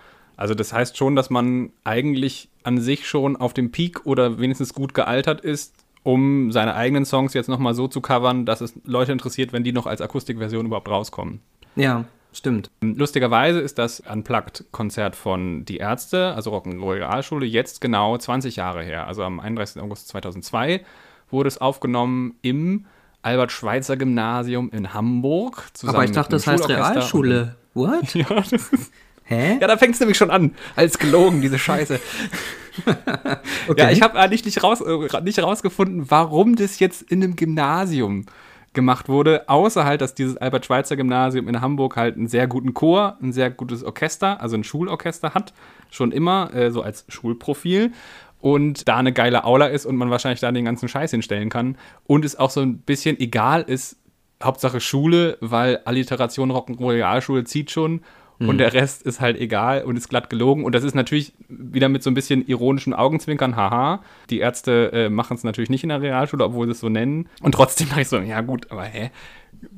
[0.42, 4.74] Also das heißt schon, dass man eigentlich an sich schon auf dem Peak oder wenigstens
[4.74, 9.12] gut gealtert ist, um seine eigenen Songs jetzt nochmal so zu covern, dass es Leute
[9.12, 11.38] interessiert, wenn die noch als Akustikversion überhaupt rauskommen.
[11.76, 12.72] Ja, stimmt.
[12.80, 19.06] Lustigerweise ist das Unplugged-Konzert von Die Ärzte, also Rock'n'Roll Realschule, jetzt genau 20 Jahre her.
[19.06, 19.80] Also am 31.
[19.80, 20.84] August 2002
[21.30, 22.86] wurde es aufgenommen im
[23.22, 25.68] Albert-Schweitzer-Gymnasium in Hamburg.
[25.86, 27.54] Aber ich dachte, das heißt Realschule.
[27.74, 28.12] What?
[28.14, 28.92] Ja, das ist
[29.32, 29.58] Hä?
[29.60, 30.54] Ja, da fängt es nämlich schon an.
[30.76, 32.00] Als gelogen, diese Scheiße.
[33.68, 33.80] okay.
[33.80, 38.26] Ja, ich habe eigentlich nicht, raus, äh, nicht rausgefunden, warum das jetzt in einem Gymnasium
[38.72, 43.32] gemacht wurde, außer halt, dass dieses Albert-Schweitzer-Gymnasium in Hamburg halt einen sehr guten Chor, ein
[43.32, 45.52] sehr gutes Orchester, also ein Schulorchester hat,
[45.90, 47.92] schon immer, äh, so als Schulprofil
[48.40, 51.76] und da eine geile Aula ist und man wahrscheinlich da den ganzen Scheiß hinstellen kann
[52.06, 53.96] und es auch so ein bisschen egal ist,
[54.42, 58.00] Hauptsache Schule, weil Alliteration Rock'n'Roll Realschule zieht schon
[58.42, 58.48] mhm.
[58.48, 60.64] und der Rest ist halt egal und ist glatt gelogen.
[60.64, 64.02] Und das ist natürlich wieder mit so ein bisschen ironischen Augenzwinkern, haha.
[64.30, 67.28] Die Ärzte äh, machen es natürlich nicht in der Realschule, obwohl sie es so nennen.
[67.40, 69.10] Und trotzdem dachte ich so, ja gut, aber hä?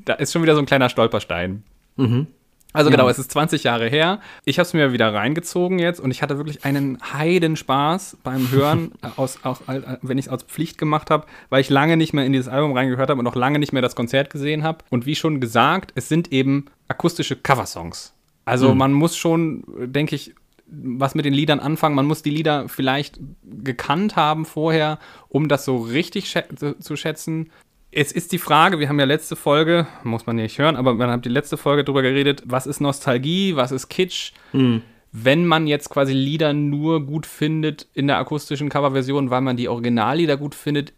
[0.05, 1.62] Da ist schon wieder so ein kleiner Stolperstein.
[1.96, 2.27] Mhm.
[2.74, 3.11] Also genau, ja.
[3.11, 4.18] es ist 20 Jahre her.
[4.44, 8.90] Ich habe es mir wieder reingezogen jetzt und ich hatte wirklich einen Heidenspaß beim Hören,
[9.16, 9.61] aus, auch,
[10.03, 12.72] wenn ich es aus Pflicht gemacht habe, weil ich lange nicht mehr in dieses Album
[12.72, 14.79] reingehört habe und auch lange nicht mehr das Konzert gesehen habe.
[14.90, 18.13] Und wie schon gesagt, es sind eben akustische Coversongs.
[18.44, 18.78] Also mhm.
[18.78, 20.35] man muss schon, denke ich,
[20.66, 21.94] was mit den Liedern anfangen.
[21.94, 26.42] Man muss die Lieder vielleicht gekannt haben vorher, um das so richtig schä
[26.78, 27.50] zu schätzen.
[27.90, 31.07] Es ist die Frage, wir haben ja letzte Folge, muss man nicht hören, aber wir
[31.07, 34.33] haben die letzte Folge darüber geredet, was ist Nostalgie, was ist Kitsch.
[34.52, 34.83] Mhm.
[35.12, 39.68] Wenn man jetzt quasi Lieder nur gut findet in der akustischen Coverversion, weil man die
[39.68, 40.92] Originallieder gut findet,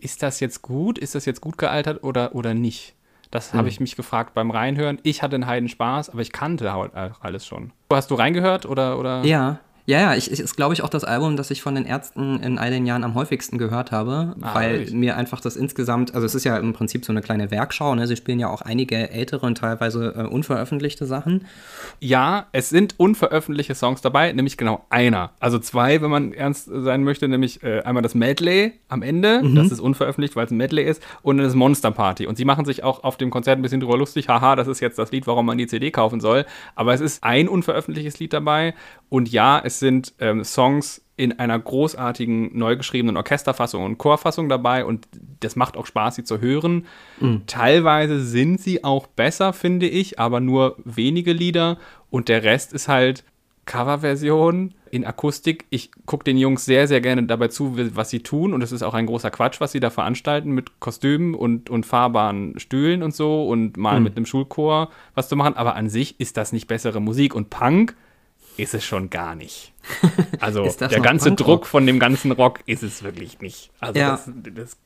[0.00, 0.98] ist das jetzt gut?
[0.98, 2.94] Ist das jetzt gut gealtert oder, oder nicht?
[3.32, 3.58] Das mhm.
[3.58, 5.00] habe ich mich gefragt beim Reinhören.
[5.02, 7.72] Ich hatte einen Heiden Spaß, aber ich kannte halt alles schon.
[7.92, 8.98] Hast du reingehört oder?
[9.00, 9.24] oder?
[9.24, 9.58] Ja,
[9.92, 12.40] ja, ja, ich, ich, ist, glaube ich, auch das Album, das ich von den Ärzten
[12.40, 14.94] in all den Jahren am häufigsten gehört habe, ah, weil wirklich?
[14.94, 18.06] mir einfach das insgesamt, also es ist ja im Prinzip so eine kleine Werkschau, ne?
[18.06, 21.44] sie spielen ja auch einige ältere und teilweise äh, unveröffentlichte Sachen.
[22.00, 25.32] Ja, es sind unveröffentlichte Songs dabei, nämlich genau einer.
[25.40, 29.56] Also zwei, wenn man ernst sein möchte, nämlich äh, einmal das Medley am Ende, mhm.
[29.56, 32.26] das ist unveröffentlicht, weil es ein Medley ist, und das Monster Party.
[32.26, 34.80] Und sie machen sich auch auf dem Konzert ein bisschen drüber lustig, haha, das ist
[34.80, 36.46] jetzt das Lied, warum man die CD kaufen soll.
[36.76, 38.72] Aber es ist ein unveröffentlichtes Lied dabei
[39.10, 44.84] und ja, es sind ähm, Songs in einer großartigen, neu geschriebenen Orchesterfassung und Chorfassung dabei
[44.84, 45.06] und
[45.40, 46.86] das macht auch Spaß, sie zu hören.
[47.20, 47.42] Mhm.
[47.46, 51.78] Teilweise sind sie auch besser, finde ich, aber nur wenige Lieder
[52.10, 53.24] und der Rest ist halt
[53.64, 55.66] Coverversion in Akustik.
[55.70, 58.52] Ich gucke den Jungs sehr, sehr gerne dabei zu, was sie tun.
[58.52, 61.86] Und es ist auch ein großer Quatsch, was sie da veranstalten mit Kostümen und, und
[61.86, 64.04] fahrbaren Stühlen und so und mal mhm.
[64.04, 65.56] mit einem Schulchor was zu machen.
[65.56, 67.34] Aber an sich ist das nicht bessere Musik.
[67.34, 67.94] Und Punk
[68.56, 69.72] ist es schon gar nicht.
[70.40, 71.32] Also der ganze?
[71.32, 73.70] Druck von dem ganzen Rock ist es wirklich nicht.
[73.78, 74.10] Also ja.
[74.10, 74.76] das, das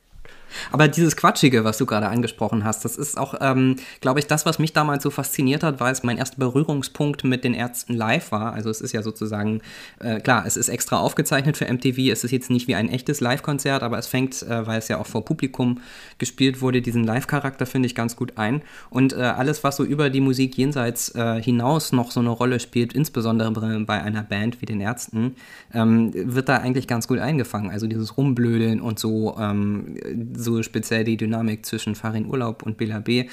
[0.71, 4.45] aber dieses Quatschige, was du gerade angesprochen hast, das ist auch, ähm, glaube ich, das,
[4.45, 8.31] was mich damals so fasziniert hat, weil es mein erster Berührungspunkt mit den Ärzten live
[8.31, 8.53] war.
[8.53, 9.61] Also es ist ja sozusagen,
[9.99, 13.21] äh, klar, es ist extra aufgezeichnet für MTV, es ist jetzt nicht wie ein echtes
[13.21, 15.81] Live-Konzert, aber es fängt, äh, weil es ja auch vor Publikum
[16.17, 18.61] gespielt wurde, diesen Live-Charakter, finde ich, ganz gut ein.
[18.89, 22.59] Und äh, alles, was so über die Musik jenseits äh, hinaus noch so eine Rolle
[22.59, 25.35] spielt, insbesondere bei einer Band wie den Ärzten,
[25.73, 27.71] ähm, wird da eigentlich ganz gut eingefangen.
[27.71, 29.97] Also dieses Rumblödeln und so ähm,
[30.35, 33.19] so speziell die Dynamik zwischen Farin Urlaub und Bela B.
[33.19, 33.27] Äh,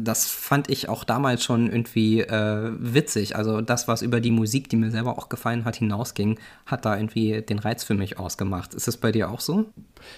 [0.00, 3.36] das fand ich auch damals schon irgendwie äh, witzig.
[3.36, 6.96] Also das, was über die Musik, die mir selber auch gefallen hat, hinausging, hat da
[6.96, 8.74] irgendwie den Reiz für mich ausgemacht.
[8.74, 9.66] Ist es bei dir auch so?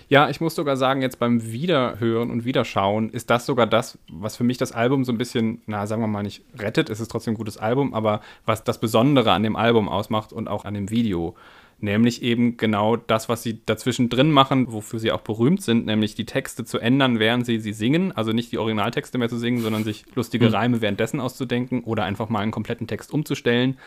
[0.09, 4.37] Ja, ich muss sogar sagen, jetzt beim Wiederhören und Wiederschauen ist das sogar das, was
[4.37, 7.11] für mich das Album so ein bisschen, na, sagen wir mal nicht rettet, es ist
[7.11, 10.75] trotzdem ein gutes Album, aber was das Besondere an dem Album ausmacht und auch an
[10.75, 11.35] dem Video
[11.81, 16.14] nämlich eben genau das, was sie dazwischen drin machen, wofür sie auch berühmt sind, nämlich
[16.14, 19.61] die Texte zu ändern, während sie sie singen, also nicht die Originaltexte mehr zu singen,
[19.61, 20.55] sondern sich lustige mhm.
[20.55, 23.79] Reime währenddessen auszudenken oder einfach mal einen kompletten Text umzustellen.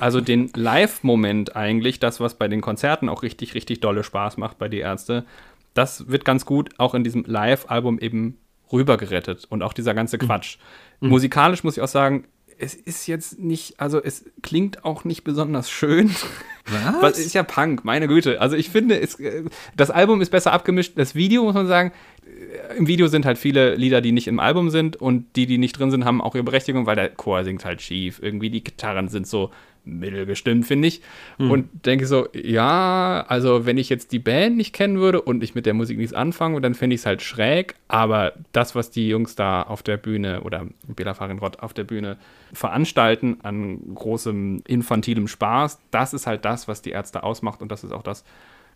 [0.00, 4.58] Also den Live-Moment eigentlich, das, was bei den Konzerten auch richtig, richtig dolle Spaß macht
[4.58, 5.24] bei die Ärzte,
[5.74, 8.38] das wird ganz gut auch in diesem Live-Album eben
[8.72, 10.22] rübergerettet und auch dieser ganze mhm.
[10.22, 10.58] Quatsch.
[11.00, 11.10] Mhm.
[11.10, 12.24] Musikalisch muss ich auch sagen,
[12.60, 16.10] es ist jetzt nicht, also es klingt auch nicht besonders schön.
[16.66, 17.02] Was?
[17.02, 18.40] Was ist ja Punk, meine Güte.
[18.40, 19.44] Also ich finde, es, äh,
[19.76, 20.92] das Album ist besser abgemischt.
[20.96, 21.92] Das Video, muss man sagen,
[22.24, 25.58] äh, im Video sind halt viele Lieder, die nicht im Album sind und die, die
[25.58, 28.20] nicht drin sind, haben auch ihre Berechtigung, weil der Chor singt halt schief.
[28.22, 29.50] Irgendwie die Gitarren sind so
[29.84, 31.00] mittelgestimmt, finde ich.
[31.38, 31.50] Mhm.
[31.50, 35.54] Und denke so, ja, also wenn ich jetzt die Band nicht kennen würde und ich
[35.54, 37.74] mit der Musik nichts anfange, dann fände ich es halt schräg.
[37.88, 42.16] Aber das, was die Jungs da auf der Bühne oder Bela Farinrott auf der Bühne
[42.52, 47.84] veranstalten an großem infantilem Spaß, das ist halt das, was die Ärzte ausmacht und das
[47.84, 48.24] ist auch das,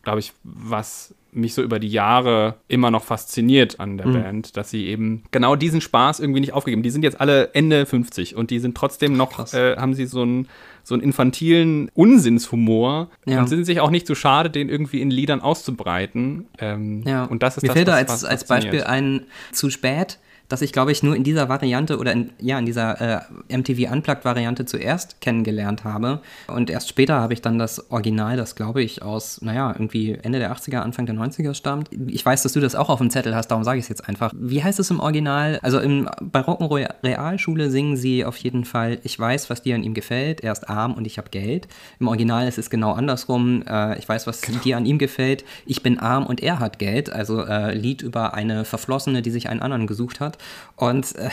[0.02, 4.12] glaube ich, was mich so über die Jahre immer noch fasziniert an der mhm.
[4.14, 6.82] Band, dass sie eben genau diesen Spaß irgendwie nicht aufgegeben.
[6.82, 10.22] Die sind jetzt alle Ende 50 und die sind trotzdem noch, äh, haben sie so
[10.22, 10.48] einen
[10.84, 13.40] so einen infantilen Unsinnshumor ja.
[13.40, 16.46] und sind sich auch nicht zu so schade, den irgendwie in Liedern auszubreiten.
[16.58, 17.24] Ähm, ja.
[17.24, 20.72] Und das ist Mir das, fällt da als, als Beispiel ein zu spät dass ich,
[20.72, 25.20] glaube ich, nur in dieser Variante oder in, ja, in dieser äh, MTV Unplugged-Variante zuerst
[25.20, 26.20] kennengelernt habe.
[26.48, 30.38] Und erst später habe ich dann das Original, das glaube ich aus, naja, irgendwie Ende
[30.38, 31.88] der 80er, Anfang der 90er stammt.
[32.08, 34.08] Ich weiß, dass du das auch auf dem Zettel hast, darum sage ich es jetzt
[34.08, 34.32] einfach.
[34.36, 35.58] Wie heißt es im Original?
[35.62, 39.94] Also im, bei Realschule singen sie auf jeden Fall, ich weiß, was dir an ihm
[39.94, 41.68] gefällt, er ist arm und ich habe Geld.
[42.00, 44.58] Im Original ist es genau andersrum, äh, ich weiß, was genau.
[44.60, 47.10] dir an ihm gefällt, ich bin arm und er hat Geld.
[47.10, 50.33] Also äh, Lied über eine Verflossene, die sich einen anderen gesucht hat.
[50.76, 51.30] Und äh,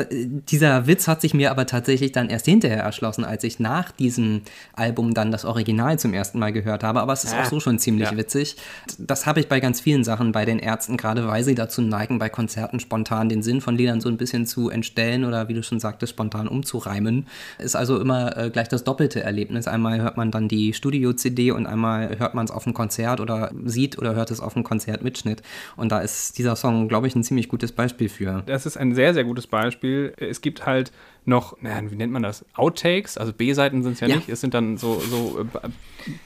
[0.50, 4.42] dieser Witz hat sich mir aber tatsächlich dann erst hinterher erschlossen, als ich nach diesem
[4.74, 7.00] Album dann das Original zum ersten Mal gehört habe.
[7.00, 7.42] Aber es ist ja.
[7.42, 8.16] auch so schon ziemlich ja.
[8.16, 8.56] witzig.
[8.98, 12.18] Das habe ich bei ganz vielen Sachen bei den Ärzten, gerade weil sie dazu neigen,
[12.18, 15.62] bei Konzerten spontan den Sinn von Liedern so ein bisschen zu entstellen oder wie du
[15.62, 17.26] schon sagtest, spontan umzureimen.
[17.58, 19.66] Ist also immer äh, gleich das doppelte Erlebnis.
[19.66, 23.50] Einmal hört man dann die Studio-CD und einmal hört man es auf dem Konzert oder
[23.64, 25.42] sieht oder hört es auf dem Konzertmitschnitt.
[25.76, 28.42] Und da ist dieser Song, glaube ich, ein ziemlich gutes Beispiel für für.
[28.46, 30.12] Das ist ein sehr, sehr gutes Beispiel.
[30.18, 30.92] Es gibt halt
[31.28, 32.44] noch, naja, wie nennt man das?
[32.54, 34.28] Outtakes, also B-Seiten sind es ja, ja, nicht.
[34.28, 35.68] Es sind dann so, so äh,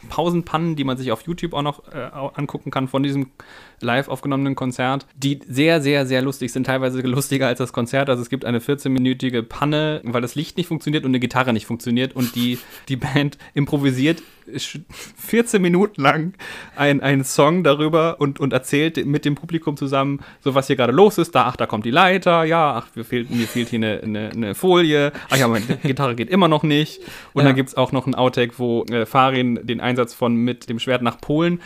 [0.09, 3.31] Pausenpannen, die man sich auf YouTube auch noch äh, angucken kann von diesem
[3.81, 8.09] live aufgenommenen Konzert, die sehr, sehr, sehr lustig sind, teilweise lustiger als das Konzert.
[8.09, 11.67] Also es gibt eine 14-minütige Panne, weil das Licht nicht funktioniert und eine Gitarre nicht
[11.67, 14.23] funktioniert und die, die Band improvisiert
[15.17, 16.35] 14 Minuten lang
[16.77, 21.19] einen Song darüber und, und erzählt mit dem Publikum zusammen, so was hier gerade los
[21.19, 21.35] ist.
[21.35, 24.31] Da, ach, da kommt die Leiter, ja, ach, mir fehlt, mir fehlt hier eine, eine,
[24.31, 24.92] eine Folie,
[25.31, 27.01] ach ja, meine Gitarre geht immer noch nicht.
[27.33, 27.49] Und ja.
[27.49, 30.79] dann gibt es auch noch einen Outtake, wo äh, Farin den Einsatz von mit dem
[30.79, 31.61] Schwert nach Polen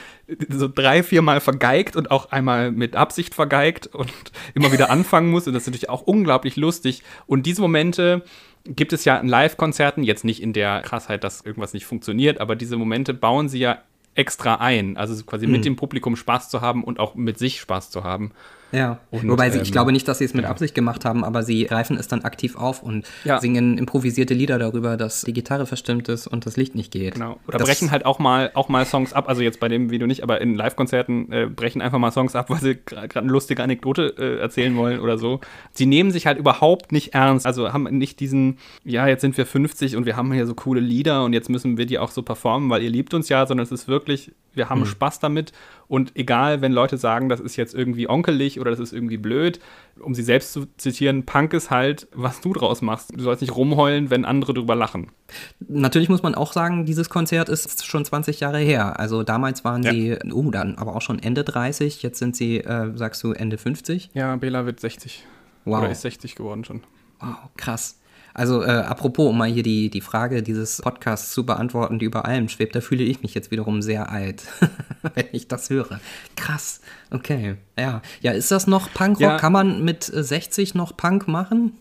[0.49, 4.13] so drei, vier Mal vergeigt und auch einmal mit Absicht vergeigt und
[4.55, 5.47] immer wieder anfangen muss.
[5.47, 7.03] Und das ist natürlich auch unglaublich lustig.
[7.27, 8.25] Und diese Momente
[8.65, 12.57] gibt es ja in Live-Konzerten, jetzt nicht in der Krassheit, dass irgendwas nicht funktioniert, aber
[12.57, 13.83] diese Momente bauen sie ja
[14.17, 14.97] extra ein.
[14.97, 15.53] Also quasi mhm.
[15.53, 18.33] mit dem Publikum Spaß zu haben und auch mit sich Spaß zu haben.
[18.73, 20.51] Ja, und, wobei sie, ähm, ich glaube nicht, dass sie es mit ja.
[20.51, 23.41] Absicht gemacht haben, aber sie greifen es dann aktiv auf und ja.
[23.41, 27.15] singen improvisierte Lieder darüber, dass die Gitarre verstimmt ist und das Licht nicht geht.
[27.15, 27.39] Genau.
[27.47, 30.07] Oder das brechen halt auch mal, auch mal Songs ab, also jetzt bei dem Video
[30.07, 33.63] nicht, aber in Live-Konzerten äh, brechen einfach mal Songs ab, weil sie gerade eine lustige
[33.63, 35.41] Anekdote äh, erzählen wollen oder so.
[35.73, 39.47] Sie nehmen sich halt überhaupt nicht ernst, also haben nicht diesen, ja, jetzt sind wir
[39.47, 42.23] 50 und wir haben hier so coole Lieder und jetzt müssen wir die auch so
[42.23, 44.87] performen, weil ihr liebt uns ja, sondern es ist wirklich, wir haben hm.
[44.87, 45.53] Spaß damit
[45.89, 49.61] und egal, wenn Leute sagen, das ist jetzt irgendwie onkelig oder das ist irgendwie blöd,
[50.01, 53.13] um sie selbst zu zitieren, Punk ist halt, was du draus machst.
[53.17, 55.13] Du sollst nicht rumheulen, wenn andere drüber lachen.
[55.61, 58.99] Natürlich muss man auch sagen, dieses Konzert ist schon 20 Jahre her.
[58.99, 59.93] Also damals waren ja.
[59.93, 63.59] sie, oh, dann aber auch schon Ende 30, jetzt sind sie, äh, sagst du, Ende
[63.59, 64.11] 50?
[64.15, 65.25] Ja, Bela wird 60.
[65.65, 65.79] Wow.
[65.79, 66.83] Oder ist 60 geworden schon.
[67.21, 67.99] Wow, krass.
[68.37, 72.27] Also äh, apropos, um mal hier die, die Frage dieses Podcasts zu beantworten, die über
[72.27, 74.43] allem schwebt, da fühle ich mich jetzt wiederum sehr alt,
[75.15, 76.01] wenn ich das höre.
[76.37, 77.57] Krass, okay.
[77.79, 79.21] Ja, ja ist das noch Punkrock?
[79.21, 79.37] Ja.
[79.37, 81.79] Kann man mit 60 äh, noch Punk machen?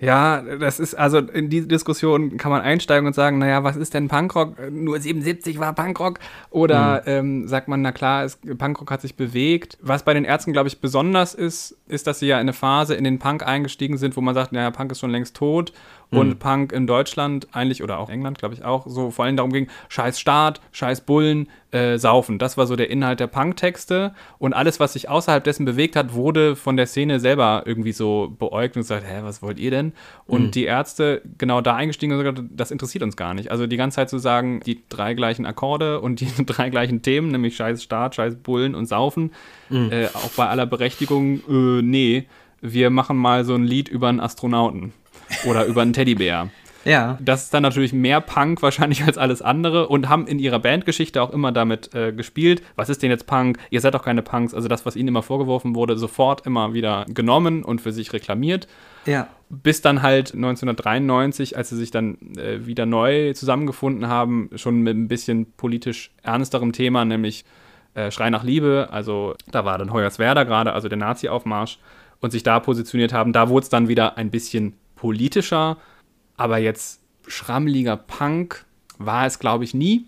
[0.00, 3.94] Ja, das ist, also in diese Diskussion kann man einsteigen und sagen, naja, was ist
[3.94, 4.70] denn Punkrock?
[4.70, 6.18] Nur 77 war Punkrock.
[6.50, 7.10] Oder mhm.
[7.42, 9.78] ähm, sagt man, na klar, es, Punkrock hat sich bewegt.
[9.80, 12.94] Was bei den Ärzten, glaube ich, besonders ist, ist, dass sie ja in eine Phase
[12.94, 15.72] in den Punk eingestiegen sind, wo man sagt, naja, Punk ist schon längst tot
[16.16, 16.38] und mhm.
[16.38, 19.68] Punk in Deutschland eigentlich oder auch England, glaube ich auch, so vor allem darum ging,
[19.88, 22.38] scheiß Staat, scheiß Bullen, äh, saufen.
[22.38, 26.14] Das war so der Inhalt der Punk-Texte und alles, was sich außerhalb dessen bewegt hat,
[26.14, 29.92] wurde von der Szene selber irgendwie so beäugt und gesagt, hä, was wollt ihr denn?
[30.26, 30.50] Und mhm.
[30.52, 33.50] die Ärzte genau da eingestiegen und gesagt, das interessiert uns gar nicht.
[33.50, 37.32] Also die ganze Zeit zu sagen, die drei gleichen Akkorde und die drei gleichen Themen,
[37.32, 39.32] nämlich scheiß Staat, scheiß Bullen und Saufen,
[39.68, 39.90] mhm.
[39.90, 42.26] äh, auch bei aller Berechtigung, äh, nee,
[42.60, 44.92] wir machen mal so ein Lied über einen Astronauten
[45.44, 46.50] oder über einen Teddybär.
[46.84, 47.18] Ja.
[47.20, 51.22] Das ist dann natürlich mehr Punk wahrscheinlich als alles andere und haben in ihrer Bandgeschichte
[51.22, 52.62] auch immer damit äh, gespielt.
[52.76, 53.58] Was ist denn jetzt Punk?
[53.70, 54.54] Ihr seid doch keine Punks.
[54.54, 58.68] Also das, was ihnen immer vorgeworfen wurde, sofort immer wieder genommen und für sich reklamiert.
[59.06, 59.28] Ja.
[59.48, 64.96] Bis dann halt 1993, als sie sich dann äh, wieder neu zusammengefunden haben, schon mit
[64.96, 67.44] ein bisschen politisch ernsterem Thema, nämlich
[67.94, 68.88] äh, Schrei nach Liebe.
[68.90, 71.78] Also da war dann Hoyerswerda gerade, also der Nazi-Aufmarsch
[72.20, 73.32] und sich da positioniert haben.
[73.32, 75.76] Da wurde es dann wieder ein bisschen politischer,
[76.38, 78.64] aber jetzt schrammeliger Punk
[78.96, 80.06] war es, glaube ich, nie.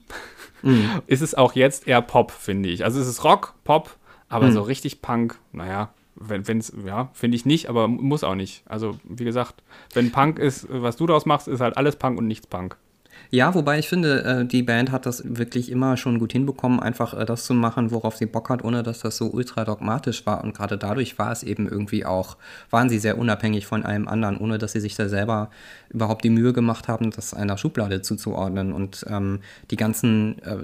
[0.63, 1.03] Mhm.
[1.07, 2.83] ist es auch jetzt eher Pop, finde ich.
[2.83, 3.95] Also es ist Rock, Pop,
[4.31, 4.53] aber mhm.
[4.53, 8.63] so richtig Punk, naja, wenn es, ja, finde ich nicht, aber muss auch nicht.
[8.65, 12.27] Also, wie gesagt, wenn Punk ist, was du daraus machst, ist halt alles Punk und
[12.27, 12.79] nichts Punk.
[13.31, 17.19] Ja, wobei ich finde, äh, die Band hat das wirklich immer schon gut hinbekommen, einfach
[17.19, 20.45] äh, das zu machen, worauf sie Bock hat, ohne dass das so ultra dogmatisch war.
[20.45, 22.37] Und gerade dadurch war es eben irgendwie auch,
[22.71, 25.51] waren sie sehr unabhängig von allem anderen, ohne dass sie sich da selber
[25.89, 28.73] überhaupt die Mühe gemacht haben, das einer Schublade zuzuordnen.
[28.73, 30.57] Und ähm, die ganzen äh,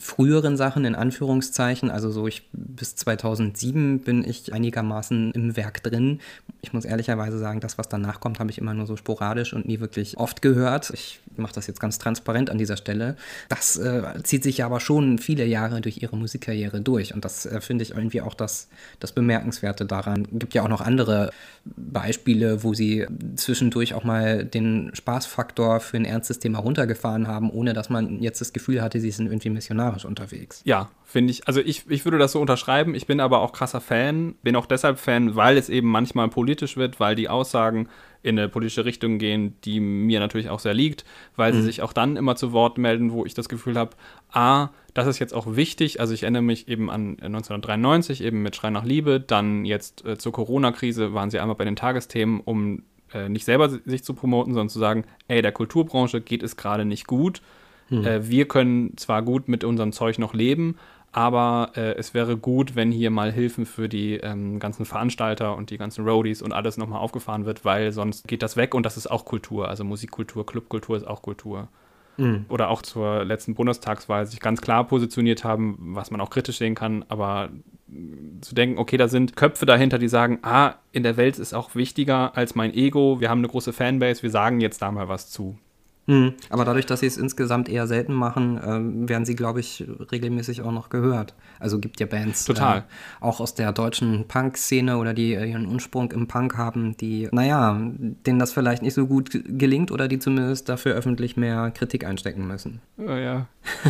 [0.00, 6.20] früheren Sachen in Anführungszeichen, also so ich bis 2007 bin ich einigermaßen im Werk drin.
[6.62, 9.66] Ich muss ehrlicherweise sagen, das, was danach kommt, habe ich immer nur so sporadisch und
[9.66, 10.90] nie wirklich oft gehört.
[10.90, 13.16] Ich mache das jetzt ganz transparent an dieser Stelle.
[13.48, 17.14] Das äh, zieht sich ja aber schon viele Jahre durch ihre Musikkarriere durch.
[17.14, 20.26] Und das äh, finde ich irgendwie auch das, das Bemerkenswerte daran.
[20.32, 21.30] Es gibt ja auch noch andere
[21.64, 23.06] Beispiele, wo sie
[23.36, 28.40] zwischendurch auch mal den Spaßfaktor für ein ernstes Thema runtergefahren haben, ohne dass man jetzt
[28.40, 30.62] das Gefühl hatte, sie sind irgendwie missionarisch unterwegs.
[30.64, 31.46] Ja, finde ich.
[31.46, 32.94] Also ich, ich würde das so unterschreiben.
[32.94, 34.34] Ich bin aber auch krasser Fan.
[34.42, 37.88] Bin auch deshalb Fan, weil es eben manchmal politisch wird, weil die Aussagen
[38.22, 41.04] in eine politische Richtung gehen, die mir natürlich auch sehr liegt,
[41.36, 41.56] weil mhm.
[41.56, 43.92] sie sich auch dann immer zu Wort melden, wo ich das Gefühl habe,
[44.32, 46.00] a, das ist jetzt auch wichtig.
[46.00, 50.18] Also ich erinnere mich eben an 1993, eben mit Schrei nach Liebe, dann jetzt äh,
[50.18, 54.52] zur Corona-Krise waren sie einmal bei den Tagesthemen, um äh, nicht selber sich zu promoten,
[54.52, 57.40] sondern zu sagen, ey, der Kulturbranche geht es gerade nicht gut.
[57.90, 58.04] Mhm.
[58.04, 60.76] Äh, wir können zwar gut mit unserem Zeug noch leben,
[61.12, 65.70] aber äh, es wäre gut, wenn hier mal Hilfen für die ähm, ganzen Veranstalter und
[65.70, 68.96] die ganzen Roadies und alles nochmal aufgefahren wird, weil sonst geht das weg und das
[68.96, 69.68] ist auch Kultur.
[69.68, 71.68] Also Musikkultur, Clubkultur ist auch Kultur.
[72.18, 72.46] Mhm.
[72.48, 76.74] Oder auch zur letzten Bundestagswahl sich ganz klar positioniert haben, was man auch kritisch sehen
[76.74, 77.50] kann, aber
[78.40, 81.74] zu denken, okay, da sind Köpfe dahinter, die sagen, ah, in der Welt ist auch
[81.74, 85.30] wichtiger als mein Ego, wir haben eine große Fanbase, wir sagen jetzt da mal was
[85.30, 85.56] zu.
[86.08, 86.32] Mhm.
[86.48, 90.62] Aber dadurch, dass sie es insgesamt eher selten machen, ähm, werden sie, glaube ich, regelmäßig
[90.62, 91.34] auch noch gehört.
[91.60, 92.78] Also gibt ja Bands, Total.
[92.78, 92.82] Äh,
[93.20, 97.78] auch aus der deutschen Punk-Szene oder die äh, ihren Ursprung im Punk haben, die, naja,
[97.78, 102.46] denen das vielleicht nicht so gut gelingt oder die zumindest dafür öffentlich mehr Kritik einstecken
[102.46, 102.80] müssen.
[102.96, 103.46] Oh ja.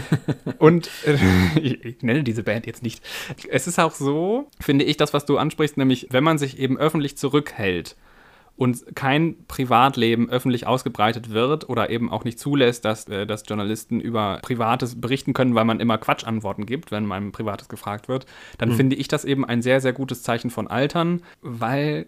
[0.58, 1.16] Und äh,
[1.60, 3.00] ich, ich nenne diese Band jetzt nicht.
[3.48, 6.76] Es ist auch so, finde ich, das, was du ansprichst, nämlich, wenn man sich eben
[6.78, 7.94] öffentlich zurückhält,
[8.58, 14.00] und kein Privatleben öffentlich ausgebreitet wird oder eben auch nicht zulässt, dass, äh, dass Journalisten
[14.00, 18.26] über Privates berichten können, weil man immer Quatschantworten gibt, wenn man Privates gefragt wird,
[18.58, 18.74] dann mhm.
[18.74, 22.06] finde ich das eben ein sehr, sehr gutes Zeichen von Altern, weil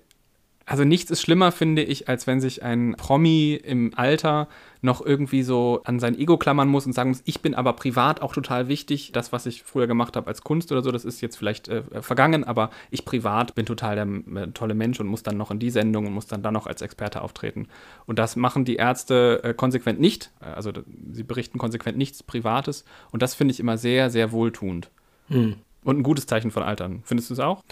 [0.66, 4.46] also nichts ist schlimmer, finde ich, als wenn sich ein Promi im Alter
[4.82, 8.22] noch irgendwie so an sein Ego klammern muss und sagen muss, ich bin aber privat
[8.22, 9.12] auch total wichtig.
[9.12, 11.82] Das, was ich früher gemacht habe als Kunst oder so, das ist jetzt vielleicht äh,
[12.02, 15.58] vergangen, aber ich privat bin total der äh, tolle Mensch und muss dann noch in
[15.58, 17.68] die Sendung und muss dann da noch als Experte auftreten.
[18.06, 20.30] Und das machen die Ärzte äh, konsequent nicht.
[20.40, 20.72] Also
[21.12, 24.90] sie berichten konsequent nichts Privates und das finde ich immer sehr, sehr wohltuend.
[25.28, 25.56] Hm.
[25.82, 27.00] Und ein gutes Zeichen von Altern.
[27.04, 27.62] Findest du es auch?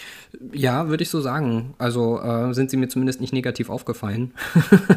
[0.52, 1.74] Ja, würde ich so sagen.
[1.76, 4.32] Also äh, sind sie mir zumindest nicht negativ aufgefallen.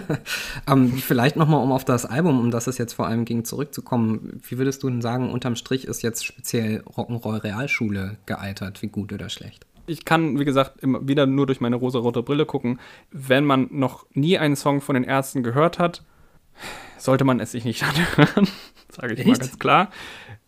[0.68, 4.40] ähm, vielleicht nochmal, um auf das Album, um das es jetzt vor allem ging, zurückzukommen.
[4.48, 8.82] Wie würdest du denn sagen, unterm Strich ist jetzt speziell Rock'n'Roll Realschule gealtert?
[8.82, 9.66] Wie gut oder schlecht?
[9.88, 12.80] Ich kann, wie gesagt, immer wieder nur durch meine rosa-rote Brille gucken.
[13.12, 16.04] Wenn man noch nie einen Song von den Ärzten gehört hat,
[16.98, 17.84] sollte man es sich nicht
[18.18, 18.48] anhören.
[18.90, 19.28] Sage ich Echt?
[19.28, 19.90] mal ganz klar.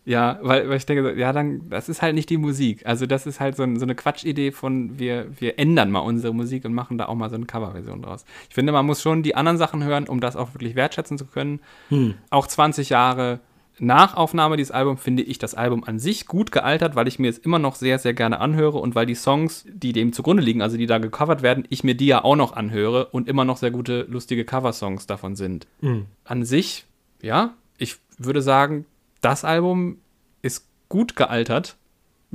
[0.06, 2.84] Ja, weil, weil ich denke, ja, dann, das ist halt nicht die Musik.
[2.84, 6.64] Also, das ist halt so, so eine Quatschidee von, wir, wir ändern mal unsere Musik
[6.66, 8.24] und machen da auch mal so eine Coverversion draus.
[8.48, 11.24] Ich finde, man muss schon die anderen Sachen hören, um das auch wirklich wertschätzen zu
[11.24, 11.60] können.
[11.88, 12.14] Hm.
[12.28, 13.40] Auch 20 Jahre
[13.78, 17.28] nach Aufnahme dieses Albums finde ich das Album an sich gut gealtert, weil ich mir
[17.28, 20.62] es immer noch sehr, sehr gerne anhöre und weil die Songs, die dem zugrunde liegen,
[20.62, 23.56] also die da gecovert werden, ich mir die ja auch noch anhöre und immer noch
[23.56, 25.66] sehr gute, lustige Coversongs davon sind.
[25.80, 26.06] Mhm.
[26.24, 26.84] An sich,
[27.20, 28.86] ja, ich würde sagen,
[29.24, 30.00] das Album
[30.42, 31.76] ist gut gealtert.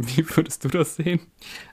[0.01, 1.19] Wie würdest du das sehen?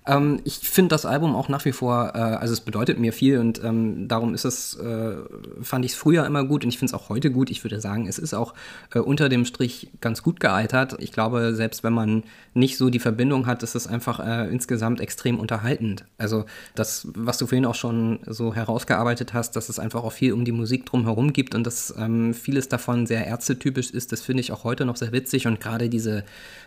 [0.04, 3.38] Ähm, ich finde das Album auch nach wie vor, äh, also es bedeutet mir viel
[3.38, 5.14] und ähm, darum ist es, äh,
[5.62, 7.50] fand ich es früher immer gut und ich finde es auch heute gut.
[7.50, 8.54] Ich würde sagen, es ist auch
[8.92, 10.96] äh, unter dem Strich ganz gut gealtert.
[10.98, 15.00] Ich glaube, selbst wenn man nicht so die Verbindung hat, ist es einfach äh, insgesamt
[15.00, 16.04] extrem unterhaltend.
[16.18, 20.32] Also das, was du vorhin auch schon so herausgearbeitet hast, dass es einfach auch viel
[20.32, 24.40] um die Musik drumherum gibt und dass ähm, vieles davon sehr ärztetypisch ist, das finde
[24.40, 26.24] ich auch heute noch sehr witzig und gerade diese,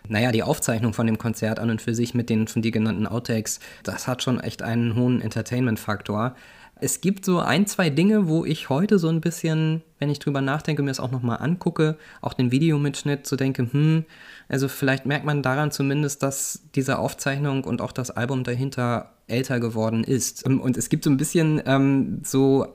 [0.07, 3.07] naja, die Aufzeichnung von dem Konzert an und für sich mit den von dir genannten
[3.07, 6.35] Outtakes, das hat schon echt einen hohen Entertainment-Faktor.
[6.81, 10.41] Es gibt so ein, zwei Dinge, wo ich heute so ein bisschen, wenn ich drüber
[10.41, 14.05] nachdenke, mir das auch nochmal angucke, auch den Videomitschnitt, so denke, hm,
[14.47, 19.59] also vielleicht merkt man daran zumindest, dass diese Aufzeichnung und auch das Album dahinter älter
[19.59, 20.45] geworden ist.
[20.45, 22.67] Und es gibt so ein bisschen ähm, so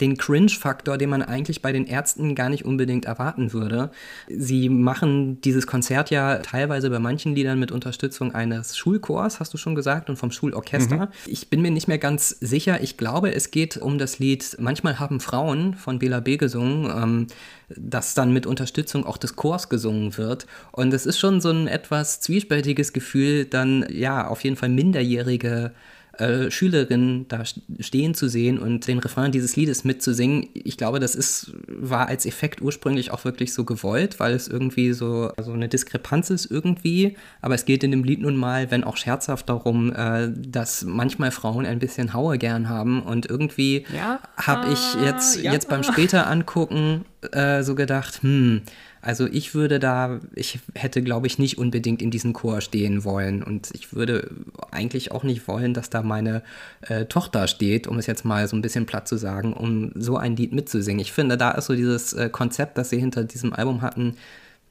[0.00, 3.90] den Cringe-Faktor, den man eigentlich bei den Ärzten gar nicht unbedingt erwarten würde.
[4.28, 9.56] Sie machen dieses Konzert ja teilweise bei manchen Liedern mit Unterstützung eines Schulchors, hast du
[9.56, 11.06] schon gesagt, und vom Schulorchester.
[11.06, 11.08] Mhm.
[11.26, 12.82] Ich bin mir nicht mehr ganz sicher.
[12.82, 16.36] Ich glaube, glaube, es geht um das Lied Manchmal haben Frauen von Bela B.
[16.36, 17.26] gesungen, ähm,
[17.68, 20.46] das dann mit Unterstützung auch des Chors gesungen wird.
[20.72, 25.72] Und es ist schon so ein etwas zwiespältiges Gefühl, dann ja auf jeden Fall minderjährige
[26.18, 27.42] äh, Schülerin da
[27.80, 32.26] stehen zu sehen und den Refrain dieses Liedes mitzusingen, ich glaube, das ist, war als
[32.26, 37.16] Effekt ursprünglich auch wirklich so gewollt, weil es irgendwie so, so eine Diskrepanz ist irgendwie.
[37.40, 41.30] Aber es geht in dem Lied nun mal, wenn auch scherzhaft darum, äh, dass manchmal
[41.30, 45.52] Frauen ein bisschen Haue gern haben und irgendwie ja, habe ich jetzt, ja.
[45.52, 48.62] jetzt beim später angucken äh, so gedacht, hm,
[49.00, 53.42] also ich würde da, ich hätte, glaube ich, nicht unbedingt in diesem Chor stehen wollen.
[53.42, 54.30] Und ich würde
[54.70, 56.42] eigentlich auch nicht wollen, dass da meine
[56.82, 60.16] äh, Tochter steht, um es jetzt mal so ein bisschen platt zu sagen, um so
[60.16, 61.00] ein Lied mitzusingen.
[61.00, 64.16] Ich finde, da ist so dieses äh, Konzept, das sie hinter diesem Album hatten,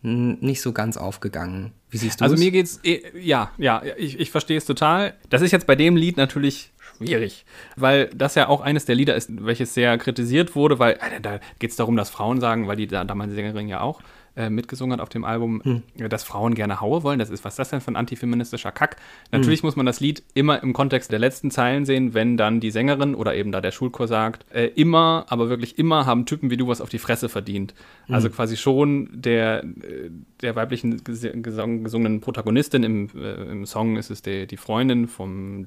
[0.02, 1.72] nicht so ganz aufgegangen.
[1.90, 5.16] Wie siehst du Also mir geht's, eh, ja, ja, ich, ich verstehe es total.
[5.30, 9.16] Das ist jetzt bei dem Lied natürlich schwierig, weil das ja auch eines der Lieder
[9.16, 12.88] ist, welches sehr kritisiert wurde, weil da geht es darum, dass Frauen sagen, weil die
[12.88, 14.02] damals Sängerin ja auch,
[14.38, 16.10] äh, mitgesungen hat auf dem Album, hm.
[16.10, 17.20] dass Frauen gerne Haue wollen.
[17.20, 18.98] Das ist, was ist das denn für ein antifeministischer Kack?
[19.32, 19.68] Natürlich hm.
[19.68, 23.16] muss man das Lied immer im Kontext der letzten Zeilen sehen, wenn dann die Sängerin
[23.16, 26.68] oder eben da der Schulchor sagt, äh, immer, aber wirklich immer haben Typen wie du
[26.68, 27.74] was auf die Fresse verdient.
[28.06, 28.16] Hm.
[28.16, 30.12] Also quasi schon der, äh,
[30.42, 35.66] der weiblichen gesungenen Protagonistin im, äh, im Song ist es die, die Freundin vom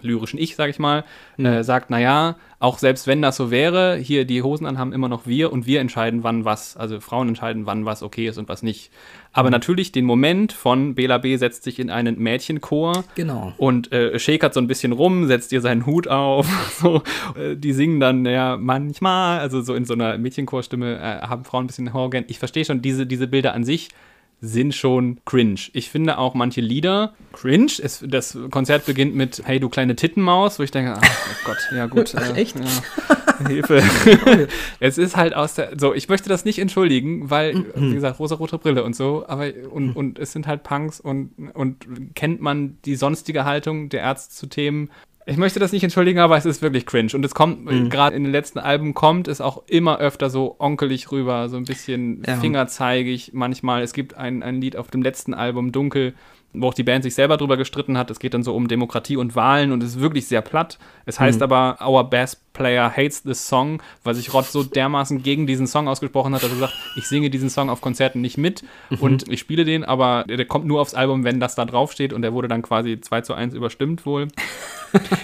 [0.00, 1.04] lyrischen Ich, sag ich mal,
[1.36, 1.44] hm.
[1.44, 5.26] äh, sagt, naja, auch selbst wenn das so wäre, hier die Hosen anhaben immer noch
[5.26, 8.62] wir und wir entscheiden, wann was, also Frauen entscheiden, wann was okay ist und was
[8.62, 8.90] nicht.
[9.32, 9.52] Aber mhm.
[9.52, 11.36] natürlich den Moment von Bela B.
[11.36, 13.52] setzt sich in einen Mädchenchor genau.
[13.56, 16.46] und äh, schäkert so ein bisschen rum, setzt ihr seinen Hut auf.
[16.80, 17.02] so,
[17.38, 21.64] äh, die singen dann ja manchmal, also so in so einer Mädchenchorstimme, äh, haben Frauen
[21.64, 22.24] ein bisschen Horgen.
[22.28, 23.90] Ich verstehe schon diese, diese Bilder an sich
[24.40, 25.60] sind schon cringe.
[25.72, 27.72] Ich finde auch manche Lieder cringe.
[27.82, 31.58] Es, das Konzert beginnt mit Hey, du kleine Tittenmaus, wo ich denke, ach oh Gott,
[31.74, 32.14] ja gut.
[32.16, 32.56] Ach, äh, echt?
[32.58, 33.82] Ja, Hilfe.
[34.80, 38.58] es ist halt aus der, so, ich möchte das nicht entschuldigen, weil, wie gesagt, rosa-rote
[38.58, 42.96] Brille und so, aber, und, und es sind halt Punks und, und kennt man die
[42.96, 44.90] sonstige Haltung der Ärzte zu Themen,
[45.28, 47.10] ich möchte das nicht entschuldigen, aber es ist wirklich cringe.
[47.12, 47.90] Und es kommt, mhm.
[47.90, 51.64] gerade in den letzten Alben kommt es auch immer öfter so onkelig rüber, so ein
[51.64, 52.36] bisschen ja.
[52.36, 53.82] fingerzeigig manchmal.
[53.82, 56.14] Es gibt ein, ein Lied auf dem letzten Album, Dunkel,
[56.52, 58.10] wo auch die Band sich selber drüber gestritten hat.
[58.10, 60.78] Es geht dann so um Demokratie und Wahlen und es ist wirklich sehr platt.
[61.04, 61.44] Es heißt mhm.
[61.44, 65.88] aber, Our Bass Player hates this song, weil sich Rod so dermaßen gegen diesen Song
[65.88, 68.98] ausgesprochen hat, dass er sagt, ich singe diesen Song auf Konzerten nicht mit mhm.
[68.98, 72.22] und ich spiele den, aber der kommt nur aufs Album, wenn das da draufsteht und
[72.22, 74.28] der wurde dann quasi 2 zu 1 überstimmt wohl.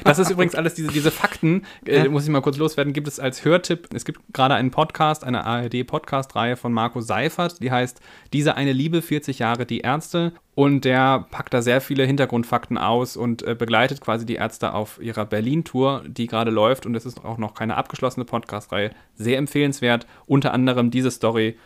[0.05, 3.19] Das ist übrigens alles, diese, diese Fakten, äh, muss ich mal kurz loswerden, gibt es
[3.19, 3.89] als Hörtipp.
[3.95, 8.01] Es gibt gerade einen Podcast, eine ARD-Podcast-Reihe von Marco Seifert, die heißt
[8.35, 10.35] Diese eine Liebe, 40 Jahre die Ärzte.
[10.55, 15.01] Und der packt da sehr viele Hintergrundfakten aus und äh, begleitet quasi die Ärzte auf
[15.03, 16.87] ihrer Berlin-Tour, die gerade läuft.
[16.87, 18.91] Und es ist auch noch keine abgeschlossene Podcast-Reihe.
[19.17, 20.07] Sehr empfehlenswert.
[20.27, 21.57] Unter anderem diese Story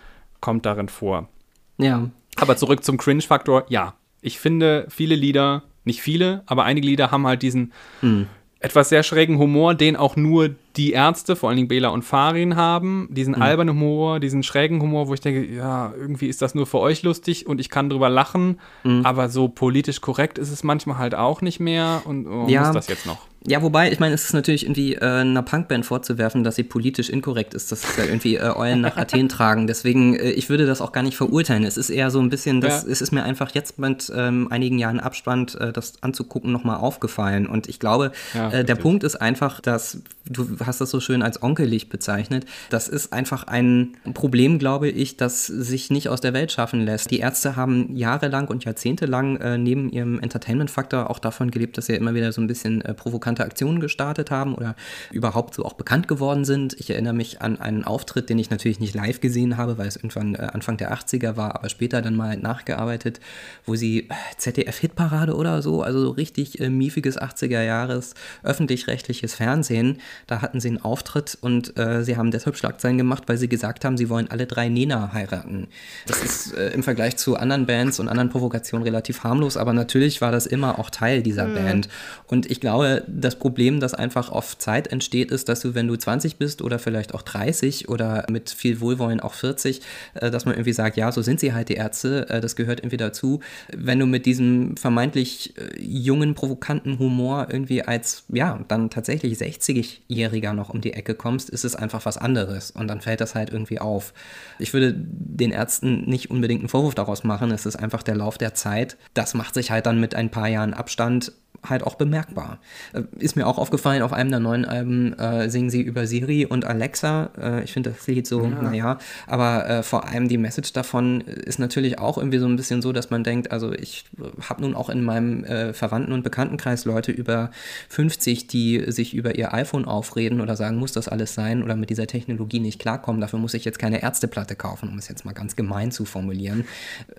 [0.40, 1.28] kommt darin vor.
[1.76, 2.08] Ja.
[2.36, 3.66] Aber zurück zum Cringe-Faktor.
[3.68, 8.26] Ja, ich finde viele Lieder, nicht viele, aber einige Lieder haben halt diesen hm.
[8.60, 12.56] Etwas sehr schrägen Humor, den auch nur die Ärzte, vor allen Dingen Bela und Farin,
[12.56, 13.08] haben.
[13.10, 13.42] Diesen hm.
[13.42, 17.02] albernen Humor, diesen schrägen Humor, wo ich denke, ja, irgendwie ist das nur für euch
[17.02, 19.04] lustig und ich kann drüber lachen, hm.
[19.06, 22.62] aber so politisch korrekt ist es manchmal halt auch nicht mehr und oh, ja.
[22.62, 23.26] muss das jetzt noch?
[23.46, 27.08] Ja, wobei, ich meine, es ist natürlich irgendwie äh, einer Punkband vorzuwerfen, dass sie politisch
[27.08, 29.68] inkorrekt ist, dass sie irgendwie äh, Eulen nach Athen tragen.
[29.68, 31.64] Deswegen, äh, ich würde das auch gar nicht verurteilen.
[31.64, 32.90] Es ist eher so ein bisschen, das, ja.
[32.90, 37.46] es ist mir einfach jetzt mit ähm, einigen Jahren Abstand äh, das anzugucken nochmal aufgefallen.
[37.46, 41.22] Und ich glaube, ja, äh, der Punkt ist einfach, dass, du hast das so schön
[41.22, 46.34] als onkelig bezeichnet, das ist einfach ein Problem, glaube ich, das sich nicht aus der
[46.34, 47.10] Welt schaffen lässt.
[47.12, 51.94] Die Ärzte haben jahrelang und jahrzehntelang äh, neben ihrem Entertainment-Faktor auch davon gelebt, dass sie
[51.94, 54.74] immer wieder so ein bisschen provokant provokante Aktionen gestartet haben oder
[55.12, 56.74] überhaupt so auch bekannt geworden sind.
[56.78, 59.96] Ich erinnere mich an einen Auftritt, den ich natürlich nicht live gesehen habe, weil es
[59.96, 63.20] irgendwann äh, Anfang der 80er war, aber später dann mal nachgearbeitet,
[63.64, 69.98] wo sie äh, ZDF-Hitparade oder so, also so richtig äh, miefiges 80er Jahres öffentlich-rechtliches Fernsehen.
[70.26, 73.84] Da hatten sie einen Auftritt und äh, sie haben deshalb Schlagzeilen gemacht, weil sie gesagt
[73.84, 75.68] haben, sie wollen alle drei Nena heiraten.
[76.06, 80.20] Das ist äh, im Vergleich zu anderen Bands und anderen Provokationen relativ harmlos, aber natürlich
[80.20, 81.54] war das immer auch Teil dieser mhm.
[81.54, 81.88] Band.
[82.26, 85.96] Und ich glaube, das Problem, das einfach auf Zeit entsteht, ist, dass du, wenn du
[85.96, 89.80] 20 bist oder vielleicht auch 30 oder mit viel Wohlwollen auch 40,
[90.14, 92.80] äh, dass man irgendwie sagt, ja, so sind sie halt die Ärzte, äh, das gehört
[92.80, 93.40] irgendwie dazu.
[93.74, 100.52] Wenn du mit diesem vermeintlich äh, jungen, provokanten Humor irgendwie als, ja, dann tatsächlich 60-Jähriger
[100.52, 103.50] noch um die Ecke kommst, ist es einfach was anderes und dann fällt das halt
[103.50, 104.14] irgendwie auf.
[104.58, 108.38] Ich würde den Ärzten nicht unbedingt einen Vorwurf daraus machen, es ist einfach der Lauf
[108.38, 108.96] der Zeit.
[109.14, 111.32] Das macht sich halt dann mit ein paar Jahren Abstand
[111.64, 112.58] halt auch bemerkbar.
[112.92, 116.46] Äh, ist mir auch aufgefallen, auf einem der neuen Alben äh, singen sie über Siri
[116.46, 117.30] und Alexa.
[117.40, 118.62] Äh, ich finde das Lied so, ja.
[118.62, 122.82] naja, aber äh, vor allem die Message davon ist natürlich auch irgendwie so ein bisschen
[122.82, 124.04] so, dass man denkt, also ich
[124.48, 127.50] habe nun auch in meinem äh, Verwandten- und Bekanntenkreis Leute über
[127.88, 131.90] 50, die sich über ihr iPhone aufreden oder sagen, muss das alles sein oder mit
[131.90, 133.20] dieser Technologie nicht klarkommen.
[133.20, 136.64] Dafür muss ich jetzt keine Ärzteplatte kaufen, um es jetzt mal ganz gemein zu formulieren.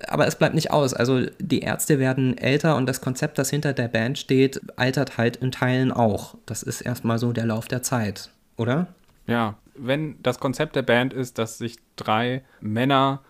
[0.08, 0.94] Aber es bleibt nicht aus.
[0.94, 5.18] Also die Ärzte werden älter und das Konzept, das hinter der Band steht, steht, altert
[5.18, 6.36] halt in Teilen auch.
[6.46, 8.88] Das ist erstmal so der Lauf der Zeit, oder?
[9.28, 13.22] Ja, wenn das Konzept der Band ist, dass sich drei Männer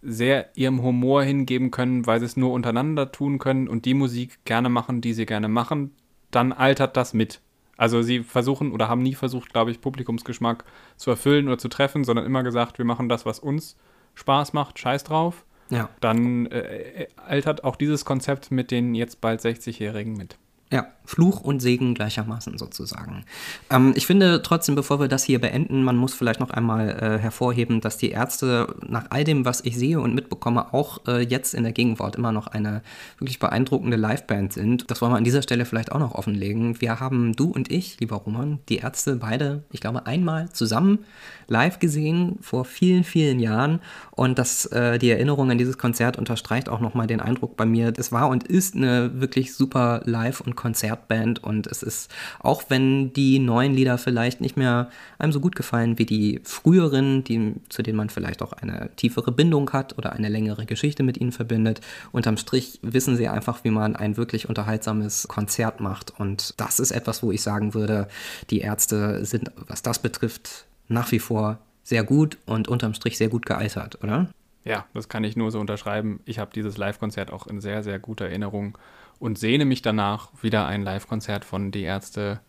[0.00, 4.44] sehr ihrem Humor hingeben können, weil sie es nur untereinander tun können und die Musik
[4.44, 5.92] gerne machen, die sie gerne machen,
[6.30, 7.40] dann altert das mit.
[7.76, 10.64] Also sie versuchen oder haben nie versucht, glaube ich, Publikumsgeschmack
[10.96, 13.76] zu erfüllen oder zu treffen, sondern immer gesagt, wir machen das, was uns
[14.14, 15.44] Spaß macht, scheiß drauf.
[15.70, 15.90] Ja.
[16.00, 20.38] Dann äh, altert auch dieses Konzept mit den jetzt bald 60-Jährigen mit.
[20.70, 23.24] Ja, Fluch und Segen gleichermaßen sozusagen.
[23.70, 27.18] Ähm, ich finde trotzdem, bevor wir das hier beenden, man muss vielleicht noch einmal äh,
[27.18, 31.54] hervorheben, dass die Ärzte nach all dem, was ich sehe und mitbekomme, auch äh, jetzt
[31.54, 32.82] in der Gegenwart immer noch eine
[33.18, 34.90] wirklich beeindruckende Liveband sind.
[34.90, 36.78] Das wollen wir an dieser Stelle vielleicht auch noch offenlegen.
[36.82, 40.98] Wir haben, du und ich, lieber Roman, die Ärzte beide, ich glaube, einmal zusammen
[41.46, 43.80] live gesehen vor vielen, vielen Jahren.
[44.10, 47.94] Und das, äh, die Erinnerung an dieses Konzert unterstreicht auch nochmal den Eindruck bei mir.
[47.96, 53.12] Es war und ist eine wirklich super Live- und Konzertband und es ist, auch wenn
[53.12, 57.82] die neuen Lieder vielleicht nicht mehr einem so gut gefallen wie die früheren, die, zu
[57.82, 61.80] denen man vielleicht auch eine tiefere Bindung hat oder eine längere Geschichte mit ihnen verbindet,
[62.12, 66.90] unterm Strich wissen sie einfach, wie man ein wirklich unterhaltsames Konzert macht und das ist
[66.90, 68.08] etwas, wo ich sagen würde,
[68.50, 73.28] die Ärzte sind, was das betrifft, nach wie vor sehr gut und unterm Strich sehr
[73.28, 74.28] gut gealtert, oder?
[74.64, 76.20] Ja, das kann ich nur so unterschreiben.
[76.26, 78.76] Ich habe dieses Live-Konzert auch in sehr, sehr guter Erinnerung
[79.18, 82.40] und sehne mich danach, wieder ein Live-Konzert von Die Ärzte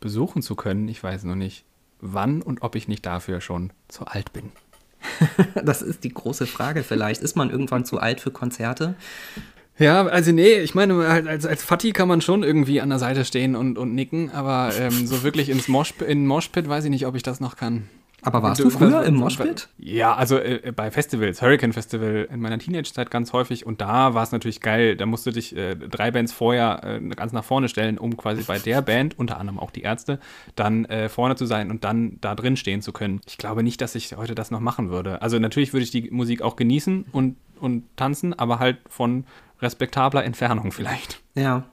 [0.00, 0.88] besuchen zu können.
[0.88, 1.64] Ich weiß nur nicht,
[2.00, 4.52] wann und ob ich nicht dafür schon zu alt bin.
[5.64, 7.22] das ist die große Frage vielleicht.
[7.22, 8.94] Ist man irgendwann zu alt für Konzerte?
[9.78, 13.24] Ja, also nee, ich meine, als, als Fatih kann man schon irgendwie an der Seite
[13.24, 17.06] stehen und, und nicken, aber ähm, so wirklich ins Mosh, in Moshpit weiß ich nicht,
[17.06, 17.88] ob ich das noch kann.
[18.22, 19.68] Aber warst du, früher im Moshpit?
[19.78, 24.22] Ja, also äh, bei Festivals, Hurricane Festival in meiner Teenage-Zeit ganz häufig und da war
[24.22, 24.96] es natürlich geil.
[24.96, 28.42] Da musst du dich äh, drei Bands vorher äh, ganz nach vorne stellen, um quasi
[28.44, 30.20] bei der Band, unter anderem auch die Ärzte,
[30.54, 33.20] dann äh, vorne zu sein und dann da drin stehen zu können.
[33.26, 35.20] Ich glaube nicht, dass ich heute das noch machen würde.
[35.20, 39.24] Also natürlich würde ich die Musik auch genießen und, und tanzen, aber halt von
[39.60, 41.20] respektabler Entfernung vielleicht.
[41.34, 41.64] Ja,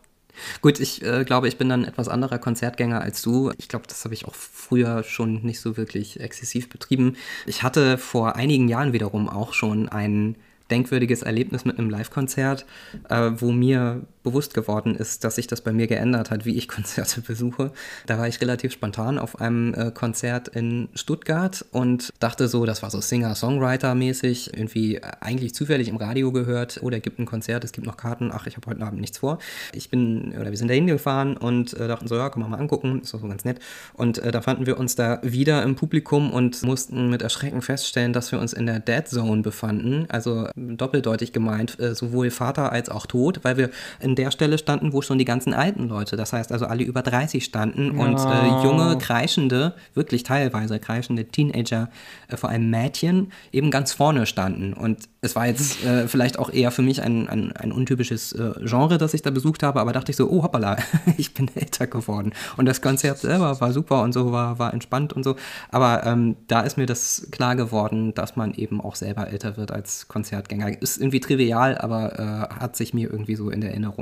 [0.62, 3.52] Gut, ich äh, glaube, ich bin dann etwas anderer Konzertgänger als du.
[3.58, 7.16] Ich glaube, das habe ich auch früher schon nicht so wirklich exzessiv betrieben.
[7.46, 10.36] Ich hatte vor einigen Jahren wiederum auch schon einen
[10.70, 12.66] denkwürdiges Erlebnis mit einem Live-Konzert,
[13.10, 16.67] äh, wo mir bewusst geworden ist, dass sich das bei mir geändert hat, wie ich
[16.80, 17.71] Konzerte besuche.
[18.05, 22.84] Da war ich relativ spontan auf einem äh, Konzert in Stuttgart und dachte so, das
[22.84, 27.71] war so Singer-Songwriter-mäßig, irgendwie eigentlich zufällig im Radio gehört, oder oh, gibt ein Konzert, es
[27.71, 29.39] gibt noch Karten, ach, ich habe heute Abend nichts vor.
[29.73, 32.59] Ich bin, oder wir sind da hingefahren und äh, dachten so, ja, können wir mal
[32.59, 33.59] angucken, ist doch so ganz nett.
[33.93, 38.13] Und äh, da fanden wir uns da wieder im Publikum und mussten mit Erschrecken feststellen,
[38.13, 42.89] dass wir uns in der Dead Zone befanden, also doppeldeutig gemeint, äh, sowohl Vater als
[42.89, 43.69] auch Tod, weil wir
[43.99, 47.01] in der Stelle standen, wo schon die ganzen alten Leute, das heißt also alle über
[47.01, 48.03] 30 standen ja.
[48.03, 51.89] und äh, junge, kreischende, wirklich teilweise kreischende Teenager,
[52.28, 54.74] äh, vor allem Mädchen, eben ganz vorne standen.
[54.74, 58.51] Und es war jetzt äh, vielleicht auch eher für mich ein, ein, ein untypisches äh,
[58.65, 60.78] Genre, das ich da besucht habe, aber dachte ich so, oh hoppala,
[61.17, 62.34] ich bin älter geworden.
[62.57, 65.38] Und das Konzert selber war super und so, war, war entspannt und so.
[65.72, 69.72] Aber ähm, da ist mir das klar geworden, dass man eben auch selber älter wird
[69.72, 70.82] als Konzertgänger.
[70.82, 73.99] Ist irgendwie trivial, aber äh, hat sich mir irgendwie so in der Erinnerung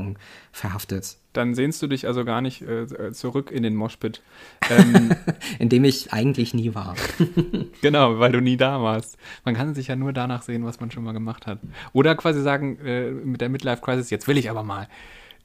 [0.52, 1.18] verhaftet.
[1.34, 4.22] Dann sehnst du dich also gar nicht äh, zurück in den Moshpit.
[4.70, 5.12] Ähm,
[5.60, 6.96] in dem ich eigentlich nie war.
[7.82, 9.18] genau, weil du nie da warst.
[9.46, 11.60] Man kann sich ja nur danach sehen, was man schon mal gemacht hat.
[11.94, 14.88] Oder quasi sagen, äh, mit der Midlife Crisis, jetzt will ich aber mal.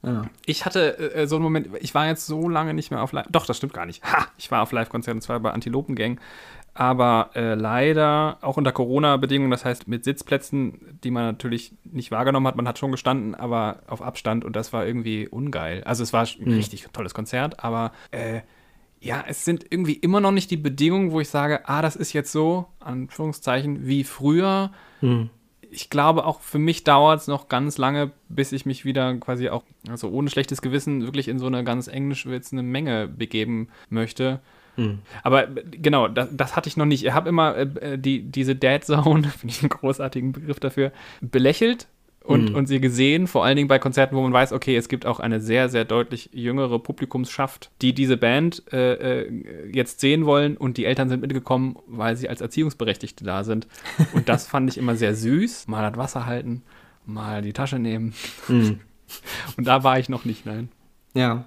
[0.03, 0.25] Ja.
[0.45, 3.27] Ich hatte äh, so einen Moment, ich war jetzt so lange nicht mehr auf Live.
[3.31, 4.03] Doch, das stimmt gar nicht.
[4.03, 4.27] Ha!
[4.37, 6.19] Ich war auf Live-Konzerten, zwar bei Antilopen Gang,
[6.73, 12.47] aber äh, leider auch unter Corona-Bedingungen, das heißt mit Sitzplätzen, die man natürlich nicht wahrgenommen
[12.47, 12.55] hat.
[12.55, 15.83] Man hat schon gestanden, aber auf Abstand und das war irgendwie ungeil.
[15.83, 16.53] Also es war ein mhm.
[16.53, 18.41] richtig tolles Konzert, aber äh,
[18.99, 22.13] ja, es sind irgendwie immer noch nicht die Bedingungen, wo ich sage, ah, das ist
[22.13, 24.71] jetzt so, Anführungszeichen, wie früher.
[25.01, 25.29] Mhm.
[25.69, 29.49] Ich glaube, auch für mich dauert es noch ganz lange, bis ich mich wieder quasi
[29.49, 34.39] auch, also ohne schlechtes Gewissen, wirklich in so eine ganz englisch witzende Menge begeben möchte.
[34.75, 34.99] Mhm.
[35.21, 37.05] Aber genau, das, das, hatte ich noch nicht.
[37.05, 41.87] Ich habe immer äh, die, diese Dead Zone, finde ich einen großartigen Begriff dafür, belächelt
[42.23, 42.55] und, mhm.
[42.55, 45.19] und sie gesehen, vor allen Dingen bei Konzerten, wo man weiß, okay, es gibt auch
[45.19, 50.77] eine sehr, sehr deutlich jüngere Publikumsschaft, die diese Band äh, äh, jetzt sehen wollen und
[50.77, 53.67] die Eltern sind mitgekommen, weil sie als Erziehungsberechtigte da sind.
[54.13, 55.67] Und das fand ich immer sehr süß.
[55.67, 56.63] Mal das Wasser halten,
[57.05, 58.13] mal die Tasche nehmen.
[58.47, 58.79] Mhm.
[59.57, 60.69] Und da war ich noch nicht, nein.
[61.15, 61.45] Ja,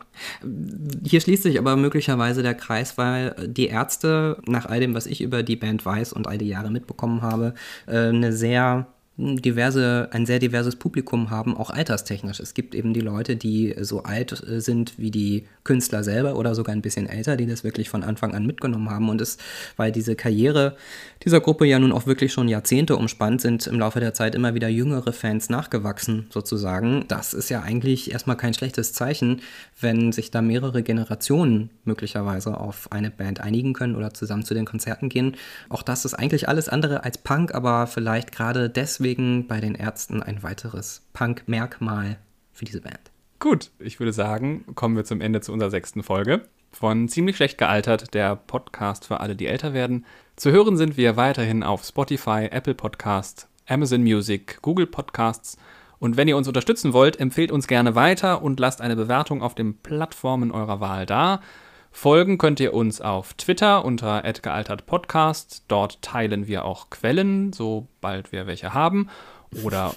[1.05, 5.21] hier schließt sich aber möglicherweise der Kreis, weil die Ärzte, nach all dem, was ich
[5.21, 7.55] über die Band weiß und all die Jahre mitbekommen habe,
[7.87, 8.87] äh, eine sehr
[9.19, 12.39] diverse, ein sehr diverses Publikum haben, auch alterstechnisch.
[12.39, 16.55] Es gibt eben die Leute, die so alt äh, sind wie die Künstler selber oder
[16.55, 19.09] sogar ein bisschen älter, die das wirklich von Anfang an mitgenommen haben.
[19.09, 19.39] Und es,
[19.77, 20.77] weil diese Karriere
[21.25, 24.55] dieser Gruppe ja nun auch wirklich schon Jahrzehnte umspannt, sind im Laufe der Zeit immer
[24.55, 27.07] wieder jüngere Fans nachgewachsen, sozusagen.
[27.09, 29.41] Das ist ja eigentlich erstmal kein schlechtes Zeichen,
[29.81, 34.67] wenn sich da mehrere Generationen möglicherweise auf eine Band einigen können oder zusammen zu den
[34.67, 35.37] Konzerten gehen.
[35.71, 39.77] Auch das ist eigentlich alles andere als Punk, aber vielleicht gerade deswegen deswegen bei den
[39.77, 42.19] Ärzten ein weiteres Punk-Merkmal
[42.53, 43.13] für diese Band.
[43.39, 47.57] Gut, ich würde sagen, kommen wir zum Ende zu unserer sechsten Folge von Ziemlich schlecht
[47.57, 50.05] gealtert, der Podcast für alle, die älter werden.
[50.35, 55.57] Zu hören sind wir weiterhin auf Spotify, Apple Podcast, Amazon Music, Google Podcasts.
[56.01, 59.55] Und wenn ihr uns unterstützen wollt, empfehlt uns gerne weiter und lasst eine Bewertung auf
[59.55, 61.43] den Plattformen eurer Wahl da.
[61.97, 65.65] Folgen könnt ihr uns auf Twitter unter @gealtertpodcast.
[65.67, 69.09] Dort teilen wir auch Quellen, sobald wir welche haben
[69.65, 69.95] oder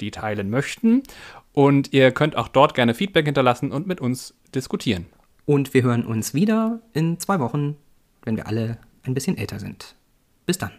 [0.00, 1.04] die teilen möchten.
[1.52, 5.06] Und ihr könnt auch dort gerne Feedback hinterlassen und mit uns diskutieren.
[5.44, 7.76] Und wir hören uns wieder in zwei Wochen,
[8.24, 9.94] wenn wir alle ein bisschen älter sind.
[10.46, 10.72] Bis dann.